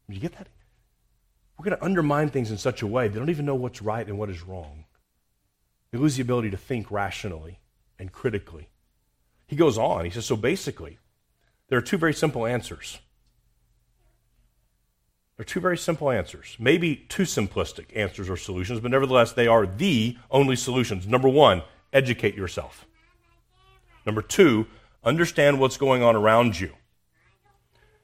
[0.10, 0.49] You get that?
[1.58, 4.05] We're going to undermine things in such a way they don't even know what's right
[4.05, 4.84] and what is wrong.
[5.92, 7.60] They lose the ability to think rationally
[7.98, 8.70] and critically.
[9.48, 10.06] He goes on.
[10.06, 11.00] He says, So basically,
[11.70, 13.00] there are two very simple answers.
[15.36, 16.58] There are two very simple answers.
[16.60, 21.06] Maybe two simplistic answers or solutions, but nevertheless, they are the only solutions.
[21.06, 21.62] Number one,
[21.94, 22.86] educate yourself.
[24.06, 24.66] Number two,
[25.04, 26.74] understand what's going on around you.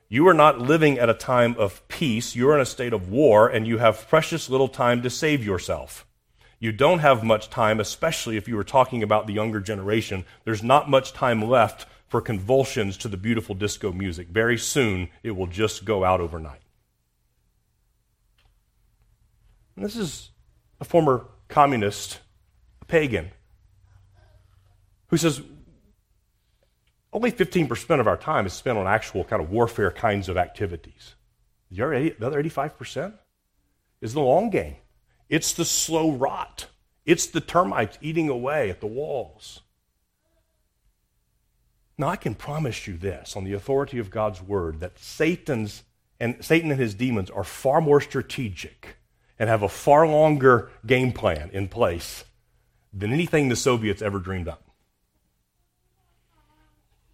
[0.10, 2.36] You are not living at a time of peace.
[2.36, 6.06] You're in a state of war, and you have precious little time to save yourself
[6.64, 10.24] you don't have much time, especially if you were talking about the younger generation.
[10.46, 14.30] There's not much time left for convulsions to the beautiful disco music.
[14.30, 16.62] Very soon, it will just go out overnight.
[19.76, 20.30] And this is
[20.80, 22.22] a former communist,
[22.82, 23.32] a pagan,
[25.08, 25.42] who says
[27.12, 31.16] only 15% of our time is spent on actual kind of warfare kinds of activities.
[31.70, 31.84] The
[32.22, 33.16] other 85%
[34.00, 34.78] is the long game.
[35.30, 36.68] It's the slow rot.
[37.06, 39.62] It's the termites eating away at the walls.
[41.98, 45.84] Now, I can promise you this on the authority of God's word that Satan's
[46.20, 48.96] and Satan and his demons are far more strategic
[49.38, 52.24] and have a far longer game plan in place
[52.94, 54.64] than anything the Soviets ever dreamed up.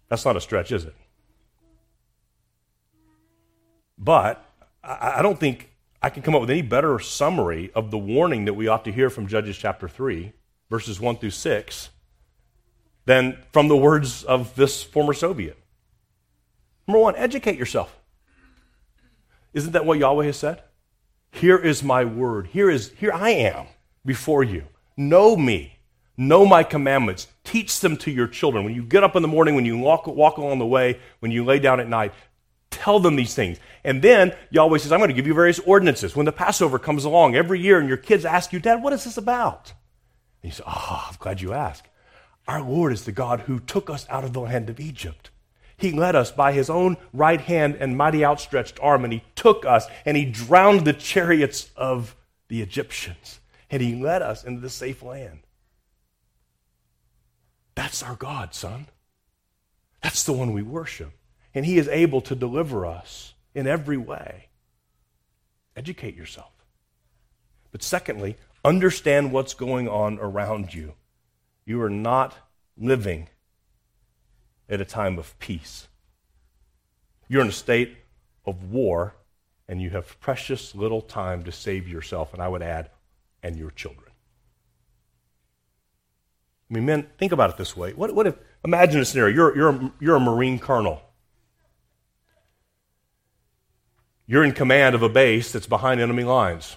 [0.08, 0.94] That's not a stretch, is it?
[3.98, 4.44] But
[4.84, 5.69] I don't think
[6.02, 8.92] I can come up with any better summary of the warning that we ought to
[8.92, 10.32] hear from Judges chapter 3,
[10.70, 11.90] verses 1 through 6,
[13.04, 15.58] than from the words of this former Soviet.
[16.88, 18.00] Number one, educate yourself.
[19.52, 20.62] Isn't that what Yahweh has said?
[21.32, 22.48] Here is my word.
[22.48, 23.66] Here is here I am
[24.04, 24.64] before you.
[24.96, 25.78] Know me.
[26.16, 27.28] Know my commandments.
[27.44, 28.64] Teach them to your children.
[28.64, 31.30] When you get up in the morning, when you walk, walk along the way, when
[31.30, 32.12] you lay down at night,
[32.80, 33.58] tell them these things.
[33.84, 36.16] And then Yahweh says, I'm going to give you various ordinances.
[36.16, 39.04] When the Passover comes along every year and your kids ask you, Dad, what is
[39.04, 39.74] this about?
[40.42, 41.86] And you say, Oh, ah, I'm glad you asked.
[42.48, 45.30] Our Lord is the God who took us out of the land of Egypt.
[45.76, 49.64] He led us by his own right hand and mighty outstretched arm, and he took
[49.64, 52.16] us and he drowned the chariots of
[52.48, 55.40] the Egyptians, and he led us into the safe land.
[57.74, 58.88] That's our God, son.
[60.02, 61.12] That's the one we worship
[61.54, 64.48] and He is able to deliver us in every way.
[65.76, 66.52] Educate yourself.
[67.72, 70.92] But secondly, Understand what's going on around you.
[71.64, 72.36] You are not
[72.76, 73.28] living
[74.68, 75.88] at a time of peace.
[77.28, 77.96] You're in a state
[78.44, 79.14] of war,
[79.66, 82.90] and you have precious little time to save yourself, and I would add,
[83.42, 84.10] and your children.
[86.70, 87.92] I mean, men, think about it this way.
[87.94, 89.34] What, what if, imagine a scenario.
[89.34, 91.02] You're, you're, a, you're a Marine colonel.
[94.30, 96.76] You're in command of a base that's behind enemy lines.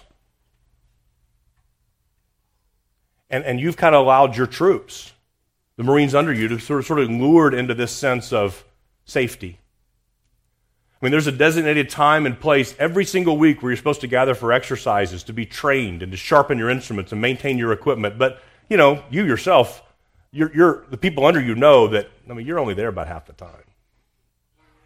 [3.30, 5.12] And, and you've kind of allowed your troops,
[5.76, 8.64] the Marines under you, to sort of, sort of lured into this sense of
[9.04, 9.60] safety.
[11.00, 14.08] I mean, there's a designated time and place every single week where you're supposed to
[14.08, 18.18] gather for exercises, to be trained, and to sharpen your instruments and maintain your equipment.
[18.18, 19.80] But, you know, you yourself,
[20.32, 23.26] you're, you're, the people under you know that, I mean, you're only there about half
[23.26, 23.63] the time.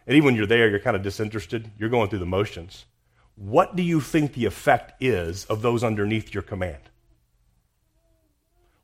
[0.08, 1.70] And even when you're there, you're kind of disinterested.
[1.78, 2.86] You're going through the motions.
[3.36, 6.80] What do you think the effect is of those underneath your command?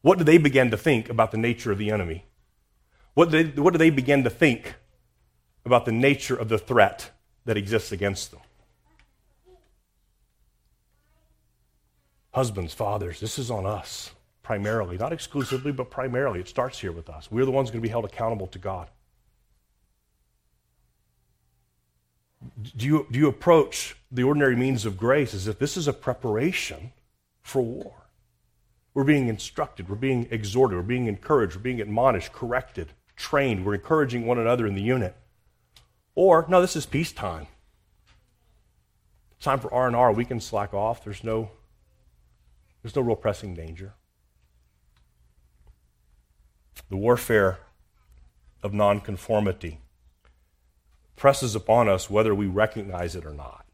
[0.03, 2.27] What do they begin to think about the nature of the enemy?
[3.15, 4.75] What do they, what do they begin to think
[5.65, 7.11] about the nature of the threat
[7.47, 8.41] that exists against them?
[12.35, 14.13] Husbands, fathers, this is on us
[14.43, 16.39] primarily, not exclusively, but primarily.
[16.41, 17.31] It starts here with us.
[17.31, 18.91] We're the ones going to be held accountable to God.
[22.77, 25.93] Do you, do you approach the ordinary means of grace as if this is a
[25.93, 26.93] preparation
[27.43, 27.93] for war?
[28.93, 33.75] We're being instructed, we're being exhorted, we're being encouraged, we're being admonished, corrected, trained, we're
[33.75, 35.17] encouraging one another in the unit.
[36.15, 37.49] Or, no, this is peacetime.
[39.41, 41.03] Time for R&R, we can slack off.
[41.03, 41.51] There's no,
[42.83, 43.95] there's no real pressing danger.
[46.89, 47.59] The warfare
[48.63, 49.81] of nonconformity
[51.17, 53.65] presses upon us whether we recognize it or not.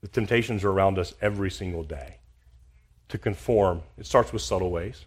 [0.00, 2.18] The temptations are around us every single day
[3.08, 3.82] to conform.
[3.96, 5.06] It starts with subtle ways.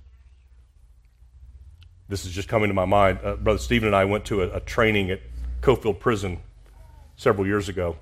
[2.10, 3.20] This is just coming to my mind.
[3.24, 5.22] Uh, Brother Stephen and I went to a, a training at
[5.62, 6.40] Coffield Prison
[7.16, 7.98] several years ago.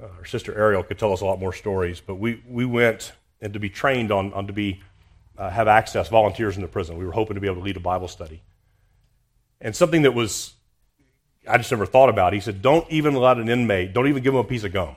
[0.00, 3.12] Uh, our sister Ariel could tell us a lot more stories, but we, we went
[3.40, 4.80] and to be trained on, on to be
[5.36, 6.96] uh, have access, volunteers in the prison.
[6.98, 8.42] We were hoping to be able to lead a Bible study.
[9.60, 10.54] And something that was,
[11.48, 14.34] I just never thought about, he said, don't even let an inmate, don't even give
[14.34, 14.96] him a piece of gum.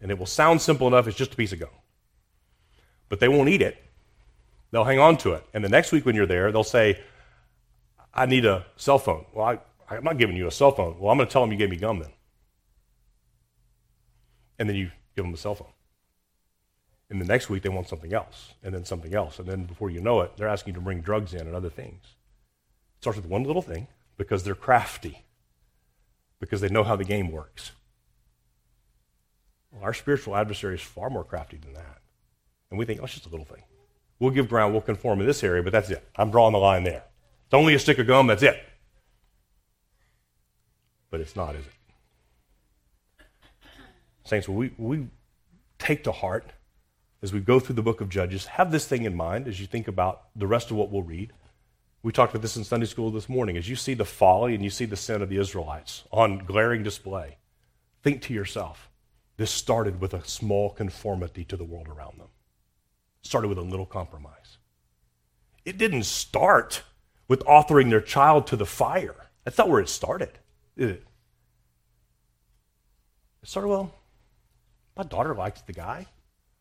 [0.00, 1.68] And it will sound simple enough, it's just a piece of gum.
[3.08, 3.76] But they won't eat it.
[4.70, 5.44] They'll hang on to it.
[5.54, 7.00] And the next week when you're there, they'll say,
[8.12, 9.24] I need a cell phone.
[9.32, 10.98] Well, I, I'm not giving you a cell phone.
[10.98, 12.10] Well, I'm going to tell them you gave me gum then.
[14.58, 15.68] And then you give them a cell phone.
[17.10, 19.38] And the next week they want something else, and then something else.
[19.38, 21.70] And then before you know it, they're asking you to bring drugs in and other
[21.70, 22.02] things.
[23.04, 23.86] Starts with one little thing
[24.16, 25.26] because they're crafty,
[26.40, 27.72] because they know how the game works.
[29.70, 31.98] Well, our spiritual adversary is far more crafty than that.
[32.70, 33.62] And we think, oh, it's just a little thing.
[34.18, 36.02] We'll give ground, we'll conform in this area, but that's it.
[36.16, 37.04] I'm drawing the line there.
[37.44, 38.58] It's only a stick of gum, that's it.
[41.10, 41.72] But it's not, is it?
[44.24, 45.08] Saints, we, we
[45.78, 46.54] take to heart
[47.20, 49.66] as we go through the book of Judges, have this thing in mind as you
[49.66, 51.34] think about the rest of what we'll read.
[52.04, 53.56] We talked about this in Sunday school this morning.
[53.56, 56.82] As you see the folly and you see the sin of the Israelites on glaring
[56.82, 57.38] display,
[58.02, 58.90] think to yourself,
[59.38, 62.28] this started with a small conformity to the world around them.
[63.22, 64.58] It started with a little compromise.
[65.64, 66.82] It didn't start
[67.26, 69.30] with offering their child to the fire.
[69.44, 70.38] That's not where it started,
[70.76, 71.04] did it?
[73.42, 73.94] It started, well,
[74.94, 76.06] my daughter likes the guy.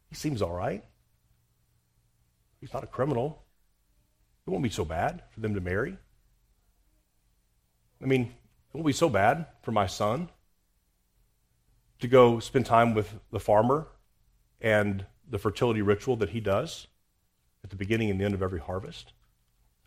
[0.07, 0.85] He seems all right.
[2.61, 3.42] He's not a criminal.
[4.45, 5.97] It won't be so bad for them to marry.
[8.01, 10.29] I mean, it won't be so bad for my son
[11.99, 13.87] to go spend time with the farmer
[14.59, 16.87] and the fertility ritual that he does
[17.63, 19.13] at the beginning and the end of every harvest.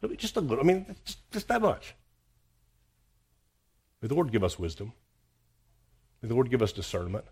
[0.01, 1.95] It'll be just a little, I mean, just, just that much.
[4.01, 4.93] May the Lord give us wisdom.
[6.23, 7.25] May the Lord give us discernment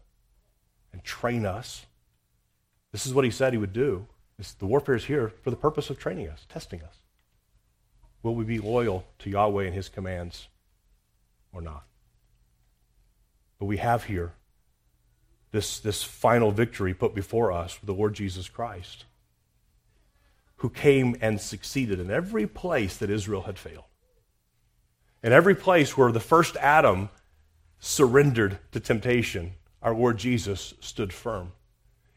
[0.92, 1.86] and train us.
[2.92, 4.06] This is what he said he would do.
[4.36, 7.03] This, the warfare is here for the purpose of training us, testing us.
[8.24, 10.48] Will we be loyal to Yahweh and his commands
[11.52, 11.84] or not?
[13.58, 14.32] But we have here
[15.52, 19.04] this, this final victory put before us with the Lord Jesus Christ,
[20.56, 23.84] who came and succeeded in every place that Israel had failed.
[25.22, 27.10] In every place where the first Adam
[27.78, 29.52] surrendered to temptation,
[29.82, 31.52] our Lord Jesus stood firm.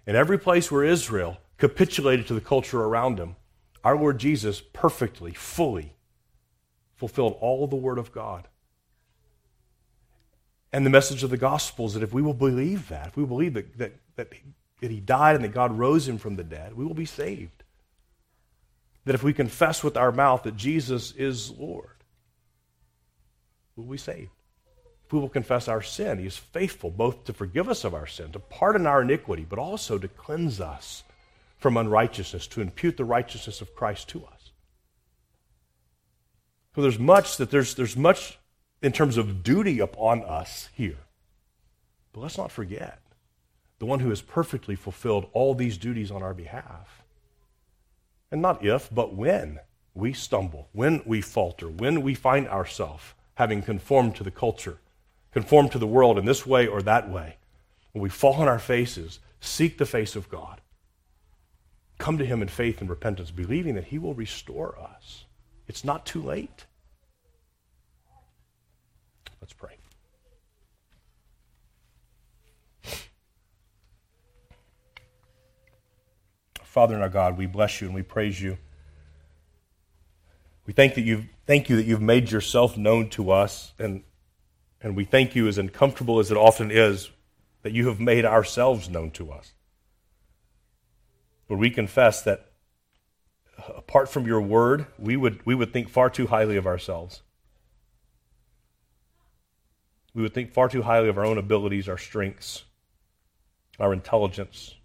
[0.05, 3.35] In every place where Israel capitulated to the culture around him,
[3.83, 5.95] our Lord Jesus perfectly, fully
[6.97, 8.47] fulfilled all the Word of God.
[10.73, 13.25] And the message of the gospel is that if we will believe that, if we
[13.25, 14.27] believe that, that, that
[14.81, 17.63] that he died and that God rose him from the dead, we will be saved.
[19.05, 22.03] That if we confess with our mouth that Jesus is Lord,
[23.75, 24.31] we will be saved.
[25.05, 28.07] If we will confess our sin, he is faithful both to forgive us of our
[28.07, 31.03] sin, to pardon our iniquity, but also to cleanse us
[31.57, 34.36] from unrighteousness, to impute the righteousness of Christ to us.
[36.77, 38.37] So there's much that there's, there's much
[38.83, 40.99] in terms of duty upon us here.
[42.13, 42.99] But let's not forget
[43.79, 47.01] the one who has perfectly fulfilled all these duties on our behalf.
[48.31, 49.59] And not if, but when
[49.95, 54.77] we stumble, when we falter, when we find ourselves having conformed to the culture,
[55.31, 57.37] conformed to the world in this way or that way,
[57.91, 60.61] when we fall on our faces, seek the face of God,
[61.97, 65.23] come to Him in faith and repentance, believing that He will restore us.
[65.67, 66.65] It's not too late.
[69.41, 69.77] Let's pray.
[76.63, 78.57] Father and our God, we bless you and we praise you.
[80.65, 84.03] We thank that you've thank you that you've made yourself known to us, and
[84.81, 87.09] and we thank you, as uncomfortable as it often is,
[87.63, 89.53] that you have made ourselves known to us.
[91.47, 92.51] But we confess that
[93.75, 97.21] apart from your word, we would we would think far too highly of ourselves.
[100.13, 102.63] We would think far too highly of our own abilities, our strengths,
[103.79, 104.75] our intelligence,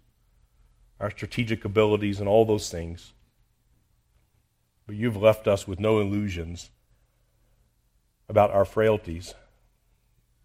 [0.99, 3.13] our strategic abilities, and all those things.
[4.85, 6.69] But you've left us with no illusions
[8.29, 9.33] about our frailties.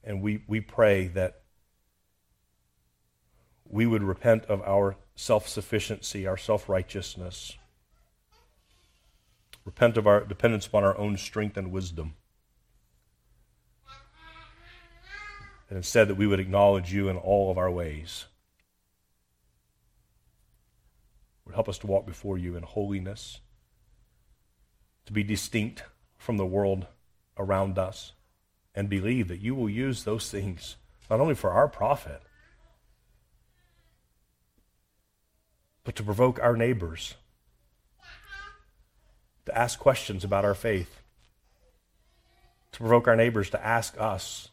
[0.04, 1.42] And we, we pray that
[3.64, 7.58] we would repent of our self sufficiency, our self righteousness,
[9.68, 12.14] repent of our dependence upon our own strength and wisdom.
[15.68, 18.24] And instead, that we would acknowledge you in all of our ways.
[21.44, 23.40] would help us to walk before you in holiness,
[25.06, 25.82] to be distinct
[26.18, 26.86] from the world
[27.38, 28.12] around us,
[28.74, 30.76] and believe that you will use those things
[31.08, 32.22] not only for our profit,
[35.84, 37.14] but to provoke our neighbors,
[39.48, 41.00] to ask questions about our faith,
[42.72, 44.50] to provoke our neighbors to ask us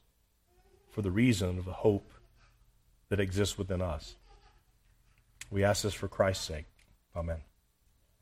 [0.90, 2.12] for the reason of the hope
[3.10, 4.16] that exists within us.
[5.52, 6.66] We ask this for Christ's sake.
[7.16, 7.42] Amen.